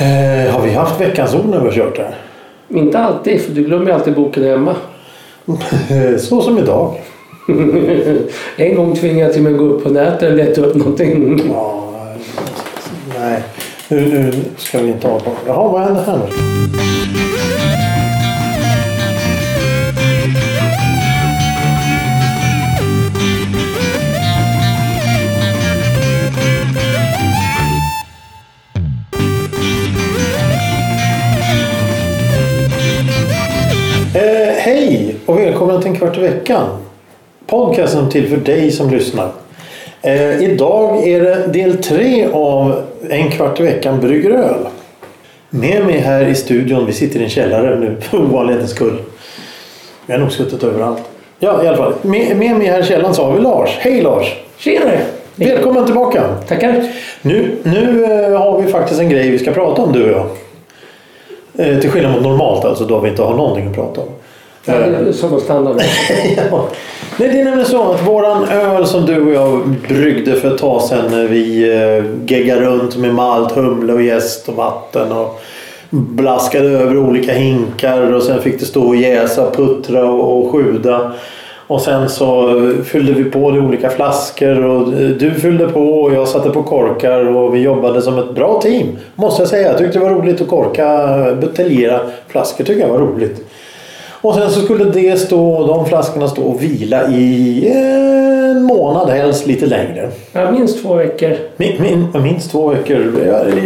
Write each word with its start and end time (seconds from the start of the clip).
Eh, 0.00 0.52
har 0.52 0.62
vi 0.62 0.72
haft 0.72 1.00
veckans 1.00 1.34
ord 1.34 1.46
när 1.46 1.58
vi 1.58 1.64
har 1.64 1.72
kört 1.72 1.98
här? 1.98 2.14
Inte 2.68 2.98
alltid, 2.98 3.40
för 3.40 3.52
du 3.52 3.62
glömmer 3.62 3.90
alltid 3.90 4.14
boken 4.14 4.44
hemma. 4.44 4.76
Så 6.18 6.42
som 6.42 6.58
idag. 6.58 6.94
en 8.56 8.74
gång 8.74 8.96
tvingade 8.96 9.20
jag 9.20 9.32
till 9.32 9.42
mig 9.42 9.52
att 9.52 9.58
gå 9.58 9.64
upp 9.64 9.84
på 9.84 9.90
nätet 9.90 10.30
och 10.30 10.36
leta 10.36 10.60
upp 10.60 10.74
någonting. 10.74 11.42
Ja, 11.52 11.84
nej, 13.18 13.42
nu, 13.88 14.00
nu 14.00 14.32
ska 14.56 14.78
vi 14.78 14.88
inte 14.88 15.08
ha 15.08 15.20
på. 15.20 15.30
Jaha, 15.46 15.68
vad 15.68 15.82
händer 15.82 16.02
här 16.02 16.18
nu? 16.18 17.29
Kvart 36.00 36.18
i 36.18 36.20
veckan. 36.20 36.66
Podcasten 37.46 38.10
till 38.10 38.28
för 38.28 38.36
dig 38.36 38.70
som 38.70 38.90
lyssnar. 38.90 39.30
Eh, 40.02 40.42
idag 40.42 41.08
är 41.08 41.20
det 41.20 41.46
del 41.46 41.82
tre 41.82 42.28
av 42.32 42.82
En 43.08 43.30
kvart 43.30 43.60
i 43.60 43.62
veckan 43.62 44.00
brygger 44.00 44.30
öl. 44.30 44.66
Med 45.50 45.84
mig 45.84 45.98
här 45.98 46.28
i 46.28 46.34
studion, 46.34 46.86
vi 46.86 46.92
sitter 46.92 47.20
i 47.20 47.24
en 47.24 47.30
källare 47.30 47.80
nu 47.80 47.96
för 48.00 48.18
ovanlighetens 48.18 48.70
skull. 48.70 48.96
Vi 50.06 50.12
har 50.12 50.20
nog 50.20 50.32
suttit 50.32 50.62
överallt. 50.62 51.02
Ja, 51.38 51.64
i 51.64 51.66
alla 51.66 51.76
fall. 51.76 51.92
Med, 52.02 52.36
med 52.36 52.56
mig 52.56 52.66
här 52.66 52.80
i 52.80 52.84
källaren 52.84 53.14
så 53.14 53.24
har 53.24 53.32
vi 53.32 53.40
Lars. 53.40 53.76
Hej 53.78 54.02
Lars! 54.02 54.36
Tjenare! 54.58 55.00
Välkommen 55.34 55.84
tillbaka! 55.84 56.22
Tackar! 56.48 56.92
Nu, 57.22 57.56
nu 57.62 58.04
eh, 58.04 58.38
har 58.38 58.62
vi 58.62 58.72
faktiskt 58.72 59.00
en 59.00 59.08
grej 59.08 59.30
vi 59.30 59.38
ska 59.38 59.52
prata 59.52 59.82
om 59.82 59.92
du 59.92 60.14
och 60.14 60.20
jag. 60.20 60.26
Eh, 61.68 61.80
till 61.80 61.90
skillnad 61.90 62.12
mot 62.12 62.22
normalt 62.22 62.64
alltså 62.64 62.84
då 62.84 62.98
vi 62.98 63.08
inte 63.08 63.22
har 63.22 63.34
någonting 63.34 63.66
att 63.66 63.74
prata 63.74 64.00
om. 64.00 64.08
Ja, 64.64 64.74
det 64.74 65.08
är 65.08 65.12
som 65.12 65.40
standard. 65.40 65.76
ja. 66.50 66.68
Nej, 67.18 67.28
det 67.28 67.40
är 67.40 67.44
nämligen 67.44 67.70
så 67.70 67.92
att 67.92 68.06
våran 68.06 68.48
öl 68.48 68.86
som 68.86 69.06
du 69.06 69.20
och 69.20 69.34
jag 69.34 69.68
bryggde 69.88 70.34
för 70.34 70.54
ett 70.54 70.58
tag 70.58 70.82
sedan 70.82 71.10
när 71.10 71.26
vi 71.26 71.72
eh, 71.72 72.04
geggade 72.26 72.60
runt 72.60 72.96
med 72.96 73.14
malt, 73.14 73.52
humle 73.52 73.92
och 73.92 74.02
jäst 74.02 74.48
och 74.48 74.54
vatten 74.54 75.12
och 75.12 75.40
blaskade 75.90 76.68
över 76.68 76.98
olika 76.98 77.32
hinkar 77.32 78.12
och 78.12 78.22
sen 78.22 78.42
fick 78.42 78.60
det 78.60 78.66
stå 78.66 78.88
och 78.88 78.96
jäsa, 78.96 79.50
puttra 79.50 80.04
och, 80.04 80.38
och 80.38 80.52
sjuda. 80.52 81.12
Och 81.66 81.80
sen 81.80 82.08
så 82.08 82.60
fyllde 82.84 83.12
vi 83.12 83.24
på 83.24 83.50
de 83.50 83.58
olika 83.58 83.90
flaskor 83.90 84.64
och 84.64 84.92
du 84.92 85.34
fyllde 85.34 85.68
på 85.68 85.80
och 85.80 86.14
jag 86.14 86.28
satte 86.28 86.50
på 86.50 86.62
korkar 86.62 87.36
och 87.36 87.54
vi 87.54 87.58
jobbade 87.58 88.02
som 88.02 88.18
ett 88.18 88.34
bra 88.34 88.60
team. 88.60 88.86
Måste 89.14 89.42
jag 89.42 89.48
säga. 89.48 89.68
Jag 89.68 89.78
tyckte 89.78 89.98
det 89.98 90.04
var 90.04 90.10
roligt 90.10 90.40
att 90.40 90.48
korka, 90.48 91.08
buteljera 91.40 92.00
flaskor 92.28 92.64
tycker 92.64 92.80
jag 92.80 92.88
var 92.88 92.98
roligt. 92.98 93.49
Och 94.22 94.34
sen 94.34 94.50
så 94.50 94.60
skulle 94.60 94.84
det 94.84 95.18
stå, 95.18 95.66
de 95.66 95.86
flaskorna 95.86 96.28
stå 96.28 96.42
och 96.42 96.62
vila 96.62 97.10
i 97.10 97.68
en 97.74 98.62
månad, 98.62 99.08
helst 99.10 99.46
lite 99.46 99.66
längre. 99.66 100.08
Ja, 100.32 100.50
minst 100.50 100.82
två 100.82 100.94
veckor. 100.94 101.36
Min, 101.56 101.82
min, 101.82 102.22
minst 102.22 102.50
två 102.50 102.68
veckor. 102.68 102.96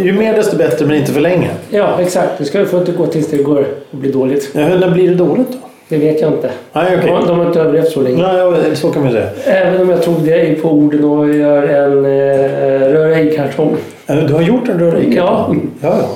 Ju 0.03 0.13
mer 0.13 0.33
desto 0.33 0.57
bättre 0.57 0.85
men 0.85 0.95
inte 0.95 1.11
för 1.11 1.21
länge. 1.21 1.49
Ja, 1.69 2.01
exakt. 2.01 2.31
Det 2.37 2.45
ska 2.45 2.65
få 2.65 2.77
inte 2.77 2.91
gå 2.91 3.05
tills 3.05 3.27
det 3.27 3.37
går 3.37 3.65
och 3.91 3.97
blir 3.97 4.13
dåligt. 4.13 4.49
Ja, 4.53 4.67
när 4.67 4.89
blir 4.89 5.09
det 5.09 5.15
dåligt 5.15 5.51
då? 5.51 5.57
Det 5.89 5.97
vet 5.97 6.21
jag 6.21 6.31
inte. 6.33 6.49
Nej, 6.73 6.97
okej. 6.97 7.11
De, 7.19 7.27
de 7.27 7.39
har 7.39 7.45
inte 7.45 7.59
överlevt 7.59 7.91
så 7.91 8.01
länge. 8.01 8.23
Nej, 8.23 8.75
så 8.75 8.91
kan 8.91 9.03
man 9.03 9.11
säga. 9.11 9.27
Även 9.45 9.81
om 9.81 9.89
jag 9.89 10.03
tog 10.03 10.25
dig 10.25 10.55
på 10.55 10.69
orden 10.69 11.03
och 11.03 11.33
gör 11.33 11.63
en 11.63 12.05
eh, 12.05 12.91
rör-ej-kartong. 12.93 13.75
Ja, 14.05 14.15
Du 14.15 14.33
har 14.33 14.41
gjort 14.41 14.67
en 14.69 14.79
rörika? 14.79 15.15
Ja. 15.17 15.55
ja, 15.81 15.97
ja. 16.01 16.07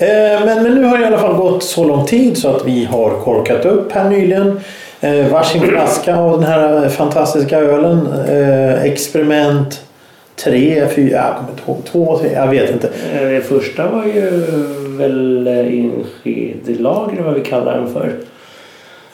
Eh, 0.00 0.44
Men, 0.46 0.62
men 0.62 0.74
nu 0.74 0.84
har 0.84 0.98
det 0.98 1.02
i 1.04 1.06
alla 1.06 1.18
fall 1.18 1.34
gått 1.36 1.62
så 1.62 1.84
lång 1.84 2.06
tid 2.06 2.36
så 2.38 2.48
att 2.48 2.64
vi 2.66 2.84
har 2.84 3.10
korkat 3.10 3.64
upp 3.64 3.92
här 3.92 4.10
nyligen. 4.10 4.60
Eh, 5.00 5.26
varsin 5.32 5.60
flaska 5.62 6.16
av 6.16 6.40
den 6.40 6.50
här 6.50 6.88
fantastiska 6.88 7.58
ölen. 7.58 8.08
Eh, 8.28 8.82
experiment 8.84 9.80
3, 10.36 10.86
4, 10.94 11.10
jag 11.16 11.36
kommer 11.36 11.50
inte 11.50 11.62
ihåg, 11.66 11.84
2, 11.84 12.18
3, 12.18 12.32
jag 12.32 12.46
vet 12.46 12.70
inte. 12.70 12.88
Det 13.20 13.40
första 13.40 13.88
var 13.88 14.04
ju 14.04 14.30
väl 14.98 15.48
inskedelager 15.70 17.22
vad 17.22 17.34
vi 17.34 17.40
kallar 17.40 17.76
den 17.78 17.92
för. 17.92 18.10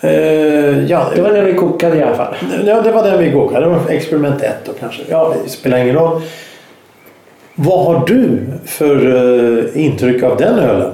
Eh, 0.01 0.85
ja, 0.91 1.07
Det 1.15 1.23
var 1.23 1.31
den 1.31 1.45
vi 1.45 1.55
kokade 1.55 1.97
i 1.97 2.03
alla 2.03 2.17
fall. 2.17 2.35
Ja, 2.67 2.81
det 2.83 2.93
var 2.93 3.03
den 3.03 3.19
vi 3.19 3.33
kokade. 3.33 3.61
Det 3.67 3.71
var 3.71 3.81
experiment 3.89 4.43
1 4.43 4.55
då 4.65 4.73
kanske. 4.81 5.03
Ja, 5.09 5.35
det 5.45 5.51
spelar 5.51 5.79
ingen 5.79 5.95
roll. 5.95 6.23
Vad 7.57 7.85
har 7.87 8.07
du 8.07 8.39
för 8.65 8.97
eh, 9.77 9.85
intryck 9.85 10.23
av 10.23 10.37
den 10.37 10.59
ölen? 10.59 10.93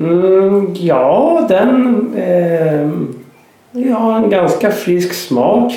Mm, 0.00 0.74
ja, 0.80 1.46
den 1.48 2.06
eh, 2.16 2.88
ja, 3.90 4.16
en 4.16 4.30
ganska 4.30 4.70
frisk 4.70 5.14
smak. 5.14 5.72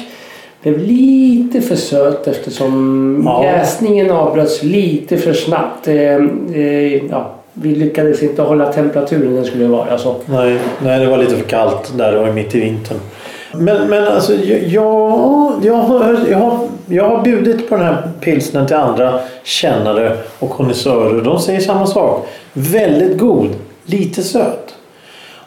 Blev 0.62 0.78
lite 0.80 1.62
för 1.62 1.76
söt 1.76 2.28
eftersom 2.28 3.22
Ja. 3.26 3.44
jäsningen 3.44 4.12
avbröts 4.12 4.64
lite 4.64 5.18
för 5.18 5.34
snabbt. 5.34 5.88
Eh, 5.88 5.96
eh, 5.96 7.06
ja, 7.10 7.32
vi 7.54 7.76
lyckades 7.76 8.24
inte 8.24 8.42
hålla 8.42 8.74
temperaturen 8.74 9.36
den 9.36 9.46
skulle 9.46 9.68
vara. 9.68 9.98
Så. 9.98 10.16
Nej, 10.26 10.58
nej, 10.84 11.00
det 11.00 11.08
var 11.08 11.18
lite 11.18 11.36
för 11.36 11.50
kallt 11.50 11.94
där. 11.98 12.12
Det 12.12 12.20
var 12.20 12.32
mitt 12.32 12.56
i 12.56 12.60
vintern. 12.60 12.98
Men, 13.54 13.90
men 13.90 14.08
alltså, 14.08 14.34
jag, 14.34 14.64
jag, 14.64 14.82
har, 15.74 16.16
jag, 16.30 16.38
har, 16.38 16.60
jag 16.86 17.04
har 17.04 17.24
bjudit 17.24 17.70
på 17.70 17.76
den 17.76 17.86
här 17.86 18.10
pilsnen 18.22 18.68
till 18.68 18.76
andra 18.76 19.20
kännare 19.44 20.18
och 20.40 20.50
konnässörer. 20.50 21.22
De 21.22 21.40
säger 21.40 21.60
samma 21.60 21.88
sak. 21.88 22.28
Väldigt 22.54 23.18
god, 23.18 23.50
lite 23.86 24.24
söt. 24.24 24.76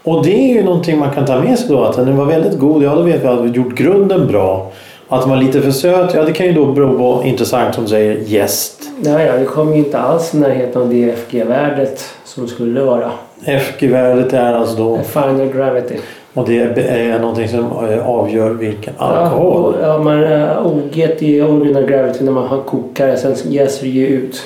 Och 0.02 0.24
det 0.24 0.50
är 0.50 0.54
ju 0.54 0.62
någonting 0.62 0.98
man 0.98 1.14
kan 1.14 1.26
ta 1.26 1.40
med 1.40 1.58
sig 1.58 1.68
då. 1.68 1.84
Att 1.84 1.96
den 1.96 2.16
var 2.16 2.24
väldigt 2.24 2.58
god, 2.58 2.82
ja 2.82 2.94
då 2.94 3.02
vet 3.02 3.22
vi 3.22 3.26
att 3.26 3.40
vi 3.40 3.48
gjort 3.48 3.74
grunden 3.74 4.26
bra. 4.26 4.72
Att 5.08 5.20
den 5.20 5.30
var 5.30 5.36
lite 5.36 5.60
för 5.60 5.70
söt, 5.70 6.14
ja 6.14 6.24
det 6.24 6.32
kan 6.32 6.46
ju 6.46 6.52
då 6.52 6.72
bero 6.72 6.98
på, 6.98 7.22
intressant 7.24 7.74
som 7.74 7.86
säger, 7.86 8.16
jäst. 8.26 8.82
Ja, 9.04 9.22
ja, 9.22 9.36
det 9.36 9.44
kom 9.44 9.72
ju 9.72 9.78
inte 9.78 9.98
alls 9.98 10.34
i 10.34 10.38
närheten 10.38 10.82
av 10.82 10.88
det 10.88 11.12
FG-värdet 11.12 12.04
som 12.24 12.48
skulle 12.48 12.80
vara. 12.80 13.10
FG-värdet 13.44 14.32
är 14.32 14.52
alltså 14.52 14.76
då, 14.76 14.98
Final 14.98 15.46
gravity. 15.46 15.96
Och 16.34 16.48
det 16.48 16.58
är 16.88 17.18
någonting 17.18 17.48
som 17.48 17.88
eh, 17.90 18.08
avgör 18.08 18.50
vilken 18.50 18.94
Ja, 18.98 19.04
alkohol. 19.04 19.74
och- 19.74 19.80
ja, 19.82 19.98
man, 19.98 20.18
uh, 20.22 20.66
OG 20.66 20.98
är 21.20 21.50
original 21.50 21.86
gravity 21.86 22.24
när 22.24 22.32
man 22.32 22.46
har 22.46 22.60
kokare. 22.62 23.16
Sen 23.16 23.34
jäser 23.44 23.82
det 23.82 23.88
ju 23.92 24.06
ut. 24.06 24.42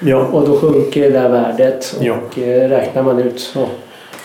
Ja. 0.00 0.26
Och 0.32 0.48
då 0.48 0.56
sjunker 0.58 1.00
det 1.02 1.10
där 1.10 1.28
värdet. 1.28 1.96
Och 1.98 2.04
Ja. 2.04 2.14
eh, 2.42 2.68
räknar 2.68 3.02
man 3.02 3.18
ut 3.18 3.40
så. 3.40 3.60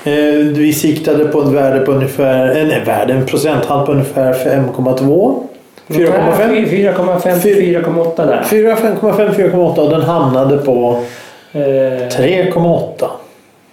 Eh, 0.04 0.14
Vi 0.56 0.74
siktade 0.74 1.26
på 1.26 1.42
ett 1.42 1.48
värde 1.48 1.80
på 1.86 1.92
ungefär, 1.92 2.58
eh, 2.58 2.68
nej 2.68 2.82
värde, 2.86 3.14
en 3.14 3.26
procenthalt 3.26 3.86
på 3.86 3.92
ungefär 3.92 4.34
5,2. 4.34 5.44
4,5. 5.88 6.66
4,5 6.66 7.40
Fyr- 7.40 7.56
4,8 7.56 8.26
där. 8.26 8.44
4, 8.44 8.76
5,5, 8.76 9.34
4,8 9.34 9.82
och 9.82 9.90
den 9.90 10.02
hamnade 10.02 10.58
på 10.58 11.00
Eh, 11.54 11.62
3,8. 12.18 13.10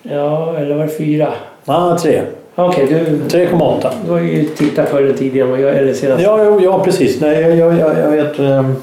ja, 0.02 0.54
eller 0.58 0.74
var 0.74 0.82
det 0.84 0.88
4? 0.98 1.28
Ja, 1.64 1.98
3. 2.02 2.20
Okej, 2.58 2.86
du, 2.86 3.38
3,8. 3.38 3.90
du 4.06 4.10
har 4.10 4.18
ju 4.18 4.44
tittat 4.44 4.90
på 4.90 5.00
det 5.00 5.12
tidigare 5.12 5.48
vad 5.48 5.60
jag 5.60 5.76
eller 5.76 5.94
senast. 5.94 6.22
Ja, 6.22 6.44
jo, 6.44 6.60
ja, 6.60 6.84
precis. 6.84 7.20
Nej, 7.20 7.40
jag, 7.40 7.56
jag, 7.78 7.98
jag, 7.98 8.10
vet. 8.10 8.38
ehm, 8.38 8.76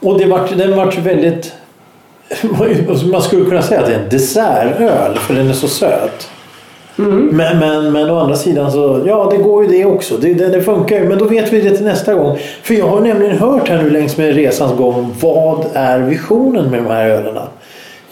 Och 0.00 0.18
det 0.18 0.26
vart, 0.26 0.58
den 0.58 0.76
vart 0.76 0.98
ju 0.98 1.00
väldigt... 1.00 1.52
Man 3.12 3.22
skulle 3.22 3.44
kunna 3.44 3.62
säga 3.62 3.80
att 3.80 3.86
det 3.86 3.94
är 3.94 3.98
en 3.98 4.08
dessertöl 4.08 5.18
för 5.18 5.34
den 5.34 5.48
är 5.48 5.52
så 5.52 5.68
söt. 5.68 6.28
Mm. 6.98 7.26
Men, 7.26 7.58
men, 7.58 7.92
men 7.92 8.10
å 8.10 8.18
andra 8.18 8.36
sidan 8.36 8.72
så, 8.72 9.00
ja 9.06 9.28
det 9.30 9.36
går 9.36 9.64
ju 9.64 9.70
det 9.70 9.84
också. 9.84 10.16
Det, 10.16 10.34
det, 10.34 10.48
det 10.48 10.62
funkar 10.62 10.96
ju. 10.96 11.08
Men 11.08 11.18
då 11.18 11.24
vet 11.24 11.52
vi 11.52 11.60
det 11.60 11.76
till 11.76 11.84
nästa 11.84 12.14
gång. 12.14 12.38
För 12.62 12.74
jag 12.74 12.86
har 12.86 13.00
nämligen 13.00 13.38
hört 13.38 13.68
här 13.68 13.82
nu 13.82 13.90
längs 13.90 14.16
med 14.16 14.34
resans 14.34 14.78
gång. 14.78 15.14
Vad 15.20 15.64
är 15.74 15.98
visionen 15.98 16.70
med 16.70 16.82
de 16.82 16.86
här 16.86 17.10
ölerna? 17.10 17.48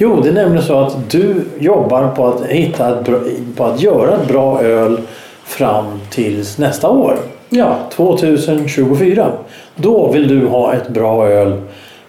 Jo, 0.02 0.20
det 0.22 0.28
är 0.28 0.32
nämligen 0.32 0.64
så 0.64 0.78
att 0.78 1.10
du 1.10 1.34
jobbar 1.58 2.08
på 2.08 2.26
att, 2.26 2.46
hitta 2.46 2.98
ett 2.98 3.04
bra, 3.04 3.18
på 3.56 3.64
att 3.64 3.80
göra 3.80 4.14
ett 4.14 4.28
bra 4.28 4.62
öl 4.62 5.00
fram 5.44 5.84
tills 6.10 6.58
nästa 6.58 6.88
år. 6.88 7.16
Ja, 7.48 7.78
2024. 7.92 9.32
Då 9.76 10.12
vill 10.12 10.28
du 10.28 10.46
ha 10.46 10.72
ett 10.72 10.88
bra 10.88 11.28
öl 11.28 11.60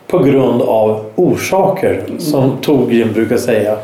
på 0.08 0.20
grund 0.20 0.62
av 0.62 1.06
orsaker 1.16 2.04
som 2.20 2.52
Torgrim 2.62 3.14
brukar 3.14 3.38
säga. 3.38 3.78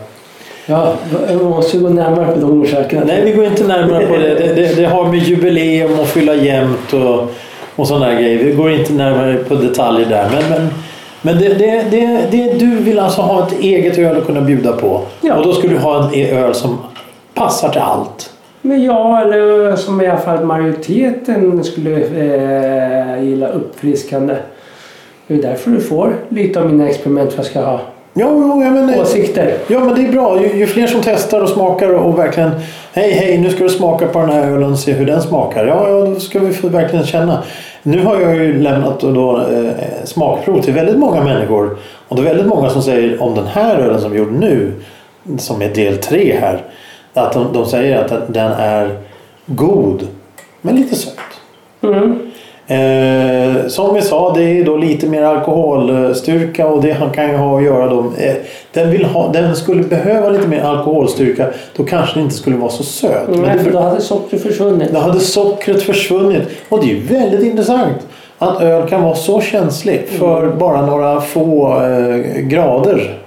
ja, 0.66 0.94
vi 1.28 1.36
måste 1.36 1.78
gå 1.78 1.90
närmare 1.90 2.34
på 2.34 2.40
de 2.40 2.62
orsakerna. 2.62 3.04
Nej, 3.06 3.26
vi 3.26 3.32
går 3.32 3.46
inte 3.46 3.64
närmare 3.68 4.08
på 4.08 4.16
det. 4.18 4.34
Det, 4.34 4.54
det, 4.54 4.76
det 4.76 4.86
har 4.86 5.06
med 5.06 5.20
jubileum 5.20 6.00
och 6.00 6.08
fylla 6.08 6.36
jämnt 6.36 6.94
och, 6.94 7.32
och 7.76 7.88
sådana 7.88 8.14
grejer. 8.14 8.44
Vi 8.44 8.52
går 8.52 8.72
inte 8.72 8.94
närmare 8.94 9.36
på 9.38 9.56
detaljer 9.56 10.10
där. 10.10 10.30
Men, 10.34 10.50
men, 10.50 10.70
men 11.28 11.40
det, 11.40 11.54
det, 11.54 11.84
det, 11.92 12.28
det, 12.32 12.60
du 12.60 12.76
vill 12.76 13.00
alltså 13.00 13.22
ha 13.22 13.48
ett 13.48 13.60
eget 13.60 13.98
öl 13.98 14.18
att 14.18 14.26
kunna 14.26 14.42
bjuda 14.42 14.72
på. 14.72 15.02
Ja. 15.22 15.36
Och 15.36 15.46
då 15.46 15.54
skulle 15.54 15.74
du 15.74 15.80
ha 15.80 16.04
en 16.04 16.38
öl 16.38 16.54
som 16.54 16.78
passar 17.34 17.70
till 17.70 17.82
allt. 17.82 18.34
Men 18.62 18.84
ja, 18.84 19.22
eller 19.22 19.76
som 19.76 20.02
i 20.02 20.08
alla 20.08 20.20
fall 20.20 20.46
majoriteten 20.46 21.64
skulle 21.64 21.92
eh, 21.92 23.24
gilla 23.24 23.48
uppfriskande. 23.48 24.36
Det 25.28 25.34
är 25.34 25.42
därför 25.42 25.72
du 25.72 25.82
får 25.82 26.16
lite 26.30 26.60
av 26.60 26.72
mina 26.72 26.90
experiment 26.90 27.30
vad 27.30 27.38
jag 27.38 27.46
ska 27.46 27.62
ha. 27.62 27.80
Ja, 28.14 28.28
ja, 28.64 28.70
men, 28.72 29.00
åsikter. 29.00 29.58
ja, 29.68 29.80
men 29.80 29.96
det 29.96 30.08
är 30.08 30.12
bra. 30.12 30.42
Ju, 30.42 30.58
ju 30.58 30.68
fler 30.68 30.88
som 30.88 31.02
testar 31.04 31.42
och 31.42 31.50
smakar 31.50 31.94
och, 31.94 32.06
och 32.06 32.20
verkligen 32.20 32.52
Hej, 32.94 33.12
hej, 33.12 33.38
nu 33.38 33.50
ska 33.50 33.64
du 33.64 33.70
smaka 33.70 34.08
på 34.08 34.20
den 34.20 34.30
här 34.30 34.52
ölen 34.52 34.72
och 34.72 34.80
se 34.80 34.92
hur 34.92 35.06
den 35.06 35.22
smakar. 35.22 35.66
Ja, 35.66 35.90
ja, 35.90 36.06
då 36.06 36.20
ska 36.20 36.40
vi 36.40 36.68
verkligen 36.68 37.06
känna. 37.06 37.44
Nu 37.84 38.04
har 38.04 38.20
jag 38.22 38.36
ju 38.36 38.62
lämnat 38.62 39.00
då, 39.00 39.38
eh, 39.38 40.06
smakprov 40.06 40.62
till 40.62 40.74
väldigt 40.74 40.98
många 40.98 41.24
människor. 41.24 41.78
Och 42.08 42.16
det 42.16 42.22
är 42.22 42.26
väldigt 42.26 42.48
många 42.48 42.70
som 42.70 42.82
säger 42.82 43.22
om 43.22 43.36
den 43.36 43.48
här 43.48 43.78
ölen 43.78 44.02
som 44.02 44.12
vi 44.12 44.18
gjorde 44.18 44.32
nu, 44.32 44.74
som 45.38 45.62
är 45.62 45.70
del 45.70 45.98
tre 45.98 46.38
här. 46.42 46.64
Att 47.14 47.34
de, 47.34 47.54
de 47.54 47.66
säger 47.66 48.06
att 48.06 48.34
den 48.34 48.52
är 48.52 48.98
god, 49.46 50.08
men 50.62 50.76
lite 50.76 50.96
söt. 50.96 51.20
Mm. 51.82 52.27
Eh, 52.68 53.68
som 53.68 53.96
vi 53.96 54.02
sa, 54.02 54.34
det 54.34 54.44
är 54.44 54.66
då 54.66 54.78
lite 54.78 55.08
mer 55.08 55.24
alkoholstyrka 55.24 56.68
och 56.68 56.82
det 56.82 56.92
han 56.92 57.10
kan 57.10 57.30
ju 57.30 57.36
ha 57.38 57.58
att 57.58 57.64
göra 57.64 57.90
då. 57.90 58.00
Eh, 58.18 58.36
den, 58.74 58.92
vill 58.92 59.06
ha, 59.06 59.28
den 59.34 59.56
skulle 59.56 59.84
behöva 59.84 60.30
lite 60.30 60.48
mer 60.48 60.62
alkoholstyrka. 60.62 61.48
Då 61.76 61.84
kanske 61.84 62.16
den 62.16 62.24
inte 62.24 62.36
skulle 62.36 62.56
vara 62.56 62.72
så 62.72 62.84
söt. 62.84 63.28
Nej, 63.30 63.40
Men 63.40 63.58
för 63.58 63.66
det, 63.66 63.72
då 63.72 63.80
hade 63.80 64.02
sockret 64.02 64.42
försvunnit. 64.42 64.92
då 64.94 65.00
hade 65.00 65.20
sockret 65.20 65.84
försvunnit. 65.84 66.44
Och 66.70 66.80
det 66.80 66.86
är 66.86 66.96
ju 66.96 67.02
väldigt 67.02 67.44
intressant 67.44 68.08
att 68.38 68.62
öl 68.62 68.90
kan 68.90 69.04
vara 69.04 69.16
så 69.16 69.42
känslig 69.42 70.08
för 70.08 70.48
bara 70.48 70.86
några 70.86 71.22
få 71.22 71.82
eh, 71.84 72.42
grader. 72.42 73.18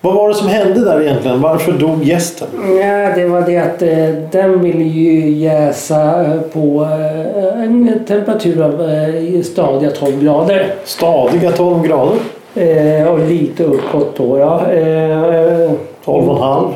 Vad 0.00 0.14
var 0.14 0.28
det 0.28 0.34
som 0.34 0.48
hände 0.48 0.84
där 0.84 1.02
egentligen? 1.02 1.40
Varför 1.40 1.72
dog 1.72 2.04
gästen? 2.04 2.48
Ja, 2.80 3.12
det 3.16 3.24
var 3.28 3.40
det 3.42 3.58
att 3.58 3.82
eh, 3.82 4.22
den 4.32 4.60
ville 4.60 4.84
ju 4.84 5.30
jäsa 5.30 6.24
på 6.52 6.86
eh, 6.90 7.62
en 7.62 8.00
temperatur 8.08 8.62
av 8.62 8.82
eh, 8.90 9.42
stadiga 9.42 9.90
12 9.90 10.22
grader. 10.22 10.66
Stadiga 10.84 11.50
12 11.52 11.82
grader. 11.86 12.16
Eh, 12.54 13.08
och 13.12 13.18
lite 13.18 13.64
uppåt 13.64 14.16
då 14.16 14.38
ja. 14.38 14.66
Eh, 14.72 15.70
12,5. 16.04 16.68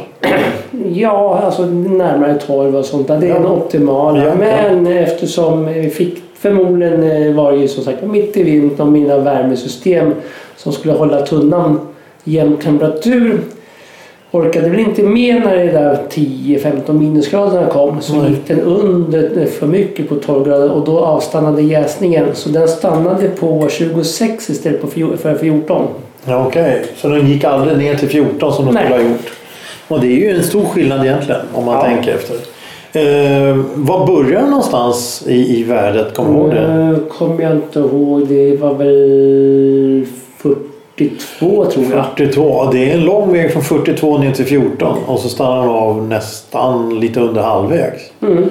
ja, 0.95 1.41
alltså 1.45 1.63
närmare 1.67 2.35
12 2.47 2.77
och 2.77 2.85
sånt 2.85 3.09
där. 3.09 3.19
Det 3.19 3.29
är 3.31 3.35
den 3.35 3.43
Ja. 3.43 3.49
optimala. 3.51 4.19
Ja, 4.19 4.25
ja. 4.25 4.35
Men 4.39 4.87
eftersom 4.87 5.67
vi 5.67 5.91
fick 5.91 6.23
förmodligen 6.39 7.11
eh, 7.11 7.35
var 7.35 7.53
det 7.53 7.59
ju 7.59 7.69
som 7.69 7.85
sagt 7.85 8.03
mitt 8.03 8.37
i 8.37 8.43
vintern 8.43 8.87
och 8.87 8.93
mina 8.93 9.19
värmesystem 9.19 10.15
som 10.57 10.73
skulle 10.73 10.95
hålla 10.95 11.21
tunnan 11.21 11.81
jämn 12.25 12.57
temperatur 12.57 13.41
orkade 14.31 14.69
väl 14.69 14.81
inte 14.81 15.03
med 15.03 15.41
när 15.43 15.57
det 15.57 15.73
där 15.73 15.99
10-15 16.11 16.93
minusgraderna 16.93 17.67
kom. 17.67 18.01
Så 18.01 18.17
Nej. 18.17 18.31
gick 18.31 18.47
den 18.47 18.61
under 18.61 19.47
för 19.47 19.67
mycket 19.67 20.09
på 20.09 20.15
12 20.15 20.45
grader 20.47 20.71
och 20.71 20.85
då 20.85 20.99
avstannade 21.01 21.63
jäsningen. 21.63 22.27
Så 22.35 22.49
den 22.49 22.69
stannade 22.69 23.29
på 23.29 23.69
26 23.71 24.51
istället 24.51 24.81
för 25.21 25.35
14. 25.39 25.87
Ja, 26.25 26.47
Okej, 26.47 26.85
så 26.97 27.09
den 27.09 27.29
gick 27.29 27.45
aldrig 27.45 27.79
ner 27.79 27.95
till 27.95 28.09
14 28.09 28.53
som 28.53 28.65
den 28.65 28.75
Nej. 28.75 28.85
skulle 28.85 29.03
ha 29.03 29.11
gjort. 29.11 29.33
Och 29.89 30.01
det 30.01 30.07
är 30.07 30.17
ju 30.31 30.37
en 30.37 30.43
stor 30.43 30.65
skillnad 30.65 31.07
egentligen 31.07 31.41
om 31.55 31.65
man 31.65 31.75
Ja. 31.75 31.83
tänker 31.83 32.15
efter. 32.15 32.37
Eh, 32.95 33.57
var 33.75 34.07
börjar 34.07 34.41
den 34.41 34.51
någonstans 34.51 35.25
i, 35.27 35.59
i 35.61 35.63
värdet? 35.63 36.15
Kommer 36.15 36.31
du 36.33 36.39
ihåg 36.39 36.51
det? 36.51 36.75
Nu 36.75 36.97
kommer 37.19 37.43
jag 37.43 37.53
inte 37.53 37.79
ihåg. 37.79 38.27
Det 38.29 38.57
var 38.57 38.75
väl 38.75 40.07
42 40.97 41.65
tror 41.65 41.85
jag. 41.91 42.07
42. 42.17 42.71
Det 42.73 42.91
är 42.91 42.95
en 42.95 43.05
lång 43.05 43.33
väg 43.33 43.53
från 43.53 43.63
42 43.63 44.19
ner 44.19 44.33
till 44.33 44.45
14 44.45 44.99
och 45.07 45.19
så 45.19 45.29
stannar 45.29 45.61
den 45.61 45.71
av 45.71 46.09
nästan 46.09 47.01
lite 47.01 47.21
under 47.21 47.43
halvvägs. 47.43 48.03
Mm. 48.23 48.49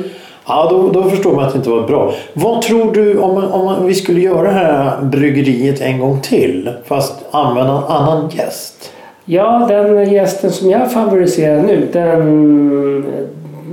Ja, 0.48 0.68
då, 0.70 0.90
då 0.90 1.10
förstår 1.10 1.36
man 1.36 1.46
att 1.46 1.54
det 1.54 1.58
inte 1.58 1.70
var 1.70 1.88
bra. 1.88 2.14
Vad 2.34 2.62
tror 2.62 2.94
du 2.94 3.18
om, 3.18 3.44
om 3.52 3.86
vi 3.88 3.94
skulle 3.94 4.22
göra 4.22 4.42
det 4.42 4.54
här 4.54 5.02
bryggeriet 5.02 5.82
en 5.82 6.00
gång 6.00 6.22
till 6.22 6.70
fast 6.86 7.16
använda 7.32 7.72
en 7.72 7.84
annan 7.84 8.30
gäst? 8.30 8.92
Ja, 9.26 9.66
den 9.70 10.14
gästen 10.14 10.52
som 10.52 10.70
jag 10.70 10.92
favoriserar 10.92 11.62
nu, 11.62 11.90
den... 11.94 13.06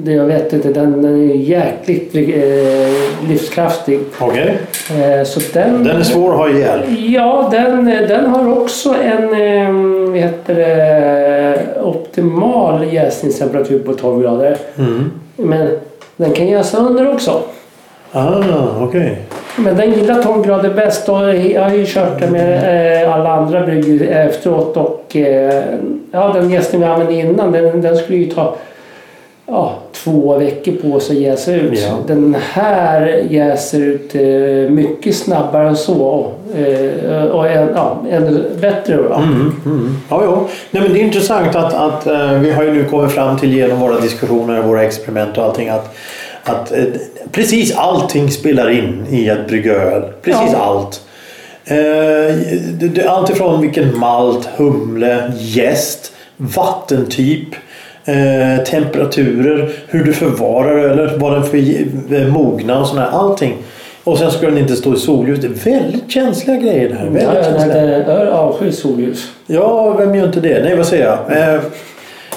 Det 0.03 0.13
jag 0.13 0.25
vet 0.25 0.53
inte, 0.53 0.69
den, 0.69 1.03
den 1.03 1.31
är 1.31 1.35
jäkligt 1.35 2.15
eh, 2.15 3.29
livskraftig. 3.29 4.01
Okej. 4.19 4.59
Eh, 4.91 5.25
så 5.25 5.41
den... 5.53 5.85
Den 5.85 5.97
är 5.97 6.03
svår 6.03 6.31
att 6.31 6.37
ha 6.37 6.49
ihjäl. 6.49 6.81
Ja, 6.99 7.49
den, 7.51 7.85
den 7.85 8.27
har 8.27 8.53
också 8.53 8.95
en 8.95 9.25
eh, 9.25 9.99
vad 10.09 10.19
heter 10.19 10.55
det, 10.55 11.83
optimal 11.83 12.93
jäsningstemperatur 12.93 13.79
på 13.79 13.95
12 13.95 14.23
grader. 14.23 14.57
Mm. 14.79 15.11
Men 15.37 15.69
den 16.17 16.33
kan 16.33 16.47
jäsa 16.47 16.79
under 16.79 17.13
också. 17.13 17.43
Ah, 18.13 18.43
okej. 18.81 19.19
Men 19.57 19.77
den 19.77 19.93
gillar 19.93 20.23
12 20.23 20.47
grader 20.47 20.75
bäst 20.75 21.09
och 21.09 21.35
jag 21.35 21.63
har 21.63 21.75
ju 21.75 21.87
kört 21.87 22.21
det 22.21 22.31
med 22.31 23.03
eh, 23.03 23.15
alla 23.15 23.33
andra 23.33 23.67
bryggor 23.67 24.07
efteråt 24.07 24.77
och 24.77 25.17
eh, 25.17 25.65
ja, 26.13 26.33
den 26.33 26.51
jästen 26.51 26.81
vi 26.81 26.87
använde 26.87 27.15
innan 27.15 27.53
den, 27.53 27.81
den 27.81 27.97
skulle 27.97 28.19
ju 28.19 28.31
ta 28.31 28.57
ja, 29.49 29.79
två 29.93 30.39
veckor 30.39 30.73
på 30.73 31.01
sig 31.01 31.17
att 31.17 31.23
jäsa 31.23 31.55
ut. 31.55 31.79
Ja. 31.79 31.99
Den 32.07 32.37
här 32.53 33.07
jäser 33.31 33.81
ut 33.81 34.15
eh, 34.15 34.71
mycket 34.75 35.17
snabbare 35.17 35.69
än 35.69 35.77
så 35.77 36.31
eh, 36.57 37.25
och 37.25 37.49
en, 37.49 37.69
ja, 37.75 37.99
ännu 38.11 38.45
bättre. 38.61 38.95
Mm, 38.95 39.53
mm. 39.67 39.97
Ja, 40.09 40.25
ja. 40.25 40.47
Nej, 40.71 40.83
men 40.83 40.93
det 40.93 41.01
är 41.01 41.05
intressant 41.05 41.57
att, 41.57 41.75
att 41.75 42.07
eh, 42.07 42.33
vi 42.33 42.51
har 42.51 42.63
ju 42.63 42.73
nu 42.75 42.85
kommit 42.85 43.13
fram 43.13 43.39
till 43.39 43.53
genom 43.53 43.81
våra 43.81 44.01
diskussioner, 44.01 44.63
våra 44.63 44.83
experiment 44.85 45.39
och 45.39 45.45
allting 45.45 45.69
att, 45.69 45.95
att 46.45 46.73
eh, 46.73 46.85
precis 47.33 47.77
allting 47.77 48.31
spelar 48.31 48.71
in 48.71 49.07
i 49.11 49.31
att 49.31 49.47
brygga 49.49 49.73
öl. 49.75 50.03
Precis 50.23 50.51
Ja. 50.53 50.59
allt. 50.59 51.01
Eh, 51.65 53.11
allt 53.13 53.31
ifrån 53.31 53.61
vilken 53.61 53.99
malt, 53.99 54.49
humle, 54.57 55.33
jäst, 55.39 56.13
vattentyp, 56.37 57.49
eh, 58.09 58.65
temperaturer, 58.65 59.71
hur 59.89 60.05
du 60.05 60.13
förvarar 60.13 60.79
ölen, 60.79 61.19
vad 61.19 61.33
den 61.53 61.61
ge- 61.61 61.85
eh, 62.17 62.27
mogna 62.29 62.81
och 62.81 62.87
sådär. 62.87 63.09
Allting. 63.13 63.57
Och 64.05 64.19
sen 64.19 64.31
ska 64.31 64.47
den 64.47 64.59
inte 64.59 64.77
stå 64.77 64.95
i 64.95 64.97
solljus. 64.97 65.39
Det 65.41 65.47
är 65.47 65.73
väldigt 65.81 66.11
känsliga 66.11 66.57
grejer 66.57 66.89
det 66.89 66.95
här. 66.95 67.05
Väldigt 67.05 67.23
ja, 67.35 67.43
känsliga. 67.43 67.77
öl 68.07 68.29
avskyr 68.29 68.71
solljus. 68.71 69.29
Ja, 69.47 69.93
vem 69.93 70.15
gör 70.15 70.27
inte 70.27 70.41
det? 70.41 70.63
Nej, 70.65 70.77
vad 70.77 70.87
säger 70.87 71.05
jag? 71.05 71.55
Eh, 71.55 71.61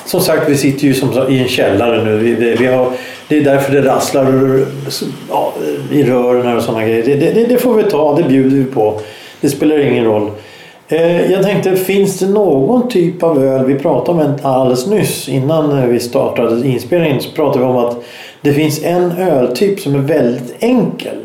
som 0.05 0.19
sagt, 0.21 0.49
vi 0.49 0.57
sitter 0.57 0.83
ju 0.87 0.93
som, 0.93 1.29
i 1.29 1.39
en 1.39 1.47
källare 1.47 2.03
nu. 2.03 2.17
Vi, 2.17 2.33
vi, 2.33 2.55
vi 2.55 2.65
har, 2.65 2.87
det 3.27 3.37
är 3.37 3.41
därför 3.41 3.73
det 3.73 3.81
rasslar 3.81 4.25
ja, 5.29 5.53
i 5.91 6.03
rören 6.03 6.57
och 6.57 6.63
sådana 6.63 6.83
grejer. 6.83 7.03
Det, 7.05 7.15
det, 7.33 7.45
det 7.49 7.57
får 7.57 7.73
vi 7.73 7.83
ta, 7.83 8.15
det 8.17 8.23
bjuder 8.23 8.57
vi 8.57 8.63
på. 8.65 8.99
Det 9.41 9.49
spelar 9.49 9.79
ingen 9.79 10.05
roll. 10.05 10.29
Eh, 10.91 11.31
jag 11.31 11.43
tänkte, 11.43 11.75
finns 11.75 12.19
det 12.19 12.27
någon 12.27 12.89
typ 12.89 13.23
av 13.23 13.43
öl? 13.43 13.65
Vi 13.65 13.75
pratade 13.75 14.11
om 14.11 14.29
en 14.29 14.39
alldeles 14.41 14.87
nyss 14.87 15.29
innan 15.29 15.89
vi 15.89 15.99
startade 15.99 16.67
inspelningen 16.67 17.21
så 17.21 17.31
pratade 17.31 17.65
vi 17.65 17.71
om 17.71 17.77
att 17.77 18.03
det 18.41 18.53
finns 18.53 18.83
en 18.83 19.11
öltyp 19.11 19.79
som 19.79 19.95
är 19.95 19.99
väldigt 19.99 20.55
enkel 20.59 21.17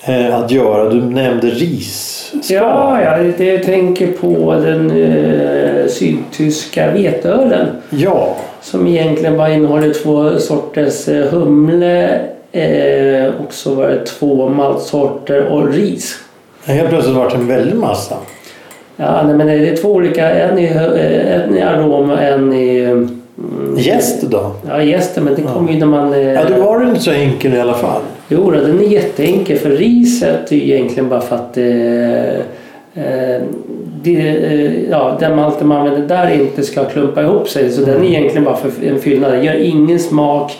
eh, 0.00 0.38
att 0.38 0.50
göra. 0.50 0.88
Du 0.88 1.00
nämnde 1.00 1.46
ris. 1.46 2.32
Ja, 2.48 3.02
ja 3.02 3.44
jag 3.44 3.62
tänker 3.62 4.06
på 4.06 4.54
den 4.54 4.90
eh, 4.90 5.86
sydtyska 5.86 6.90
veteölen. 6.90 7.66
Ja. 7.90 8.36
Som 8.62 8.86
egentligen 8.86 9.36
bara 9.36 9.52
innehåller 9.52 9.92
två 9.92 10.38
sorters 10.38 11.08
eh, 11.08 11.26
humle 11.26 12.20
eh, 12.52 13.32
och 13.46 13.54
så 13.54 13.74
var 13.74 13.88
det 13.88 14.06
två 14.06 14.48
maltsorter 14.48 15.44
och 15.44 15.72
ris. 15.72 16.18
Helt 16.68 16.88
plötsligt 16.88 17.16
vart 17.16 17.30
det 17.30 17.36
en 17.36 17.46
väldig 17.46 17.74
massa. 17.76 18.14
Ja, 18.96 19.22
nej, 19.26 19.34
men 19.34 19.46
det 19.46 19.52
är 19.68 19.76
två 19.76 19.88
olika. 19.88 20.30
En 20.30 20.58
i, 20.58 20.64
eh, 20.64 21.34
en 21.42 21.56
i 21.56 21.62
arom 21.62 22.10
och 22.10 22.22
en 22.22 22.52
i... 22.52 22.78
mm, 22.80 23.18
Jäst 23.76 24.22
då? 24.22 24.52
Ja, 24.68 24.82
jästen, 24.82 25.24
men 25.24 25.34
det 25.34 25.42
kommer 25.42 25.72
ju 25.72 25.78
när 25.78 25.86
man... 25.86 26.12
eh, 26.14 26.20
Ja, 26.32 26.40
då 26.56 26.62
var 26.64 26.78
den 26.80 26.88
inte 26.88 27.00
så 27.00 27.10
enkel 27.10 27.54
i 27.54 27.60
alla 27.60 27.74
fall. 27.74 28.00
Jo, 28.28 28.50
då, 28.50 28.60
den 28.60 28.78
är 28.80 28.84
jätteenkel 28.88 29.58
för 29.58 29.70
riset 29.70 30.52
är 30.52 30.56
ju 30.56 30.62
egentligen 30.74 31.08
bara 31.08 31.20
för 31.20 31.36
att 31.36 31.56
eh, 31.56 32.34
eh, 33.04 33.42
det, 34.02 34.28
eh, 34.28 34.90
ja, 34.90 35.16
den 35.20 35.36
malten 35.36 35.68
man 35.68 35.78
använder 35.78 36.08
där 36.16 36.30
inte 36.34 36.62
ska 36.62 36.84
klumpa 36.84 37.22
ihop 37.22 37.48
sig. 37.48 37.70
Så 37.70 37.80
den 37.80 38.04
är 38.04 38.08
egentligen 38.08 38.44
bara 38.44 38.56
för 38.56 38.70
en 38.88 38.98
fyllnad. 38.98 39.32
Den 39.32 39.44
gör 39.44 39.54
ingen 39.54 39.98
smak. 39.98 40.52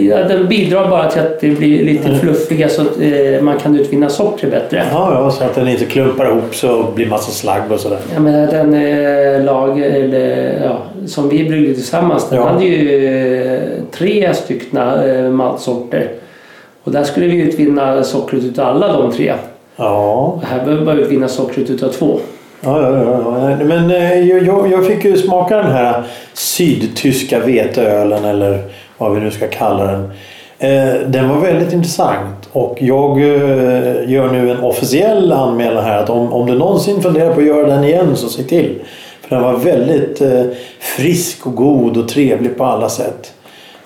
Ja, 0.00 0.16
den 0.28 0.48
bidrar 0.48 0.88
bara 0.90 1.10
till 1.10 1.20
att 1.20 1.40
det 1.40 1.48
blir 1.50 1.84
lite 1.84 2.14
fluffiga 2.14 2.68
så 2.68 2.82
att 2.82 3.00
eh, 3.00 3.42
man 3.42 3.58
kan 3.58 3.78
utvinna 3.80 4.08
socker 4.08 4.50
bättre. 4.50 4.84
Ja, 4.92 5.12
ja, 5.14 5.30
så 5.30 5.44
att 5.44 5.54
den 5.54 5.68
inte 5.68 5.84
klumpar 5.84 6.26
ihop 6.30 6.54
så 6.54 6.84
blir 6.94 7.06
massa 7.06 7.30
slagg 7.32 7.72
och 7.72 7.80
sådär. 7.80 7.98
Jag 8.14 8.22
menar 8.22 8.46
den 8.52 8.74
eh, 8.74 9.44
lag 9.44 9.80
eller, 9.80 10.60
ja, 10.64 10.78
som 11.06 11.28
vi 11.28 11.44
bryggde 11.48 11.74
tillsammans 11.74 12.28
den 12.28 12.38
Ja. 12.38 12.48
hade 12.48 12.64
ju 12.64 13.06
eh, 13.54 13.60
tre 13.90 14.34
styckna 14.34 15.04
eh, 15.04 15.30
maltsorter. 15.30 16.08
Och 16.84 16.92
där 16.92 17.02
skulle 17.04 17.26
vi 17.26 17.40
utvinna 17.42 18.02
sockret 18.04 18.44
utav 18.44 18.66
alla 18.66 18.92
de 18.92 19.12
tre. 19.12 19.32
Ja, 19.76 20.16
Och 20.36 20.42
här 20.48 20.58
behöver 20.64 20.78
vi 20.80 20.86
bara 20.86 20.96
utvinna 20.96 21.28
sockret 21.28 21.70
utav 21.70 21.88
två. 21.88 22.18
ja, 22.60 22.82
ja. 22.82 22.90
ja, 23.04 23.50
ja. 23.60 23.64
Men 23.64 23.90
jag, 24.28 24.42
jag, 24.46 24.72
jag 24.72 24.86
fick 24.86 25.04
ju 25.04 25.16
smaka 25.16 25.56
den 25.56 25.70
här 25.72 26.02
sydtyska 26.34 27.38
veteölen 27.40 28.24
eller 28.24 28.58
vad 29.00 29.14
vi 29.14 29.20
nu 29.20 29.30
ska 29.30 29.48
kalla 29.48 29.84
den. 29.84 30.10
Eh, 30.58 30.94
den 31.06 31.28
var 31.28 31.40
väldigt 31.40 31.72
intressant 31.72 32.48
och 32.52 32.76
jag 32.80 33.10
eh, 33.10 34.10
gör 34.10 34.32
nu 34.32 34.50
en 34.50 34.60
officiell 34.60 35.32
anmälan 35.32 35.84
här 35.84 35.98
att 35.98 36.10
om, 36.10 36.32
om 36.32 36.46
du 36.46 36.58
någonsin 36.58 37.02
funderar 37.02 37.34
på 37.34 37.40
att 37.40 37.46
göra 37.46 37.66
den 37.66 37.84
igen 37.84 38.16
så 38.16 38.28
se 38.28 38.42
till. 38.42 38.78
För 39.22 39.36
den 39.36 39.44
var 39.44 39.56
väldigt 39.56 40.20
eh, 40.20 40.42
frisk 40.80 41.46
och 41.46 41.54
god 41.54 41.96
och 41.96 42.08
trevlig 42.08 42.58
på 42.58 42.64
alla 42.64 42.88
sätt. 42.88 43.32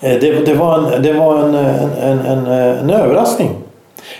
Eh, 0.01 0.21
det, 0.21 0.47
det 0.47 0.55
var, 0.55 0.79
en, 0.79 1.03
det 1.03 1.13
var 1.13 1.39
en, 1.39 1.55
en, 1.55 1.91
en, 2.01 2.19
en, 2.27 2.47
en 2.47 2.91
överraskning. 2.91 3.51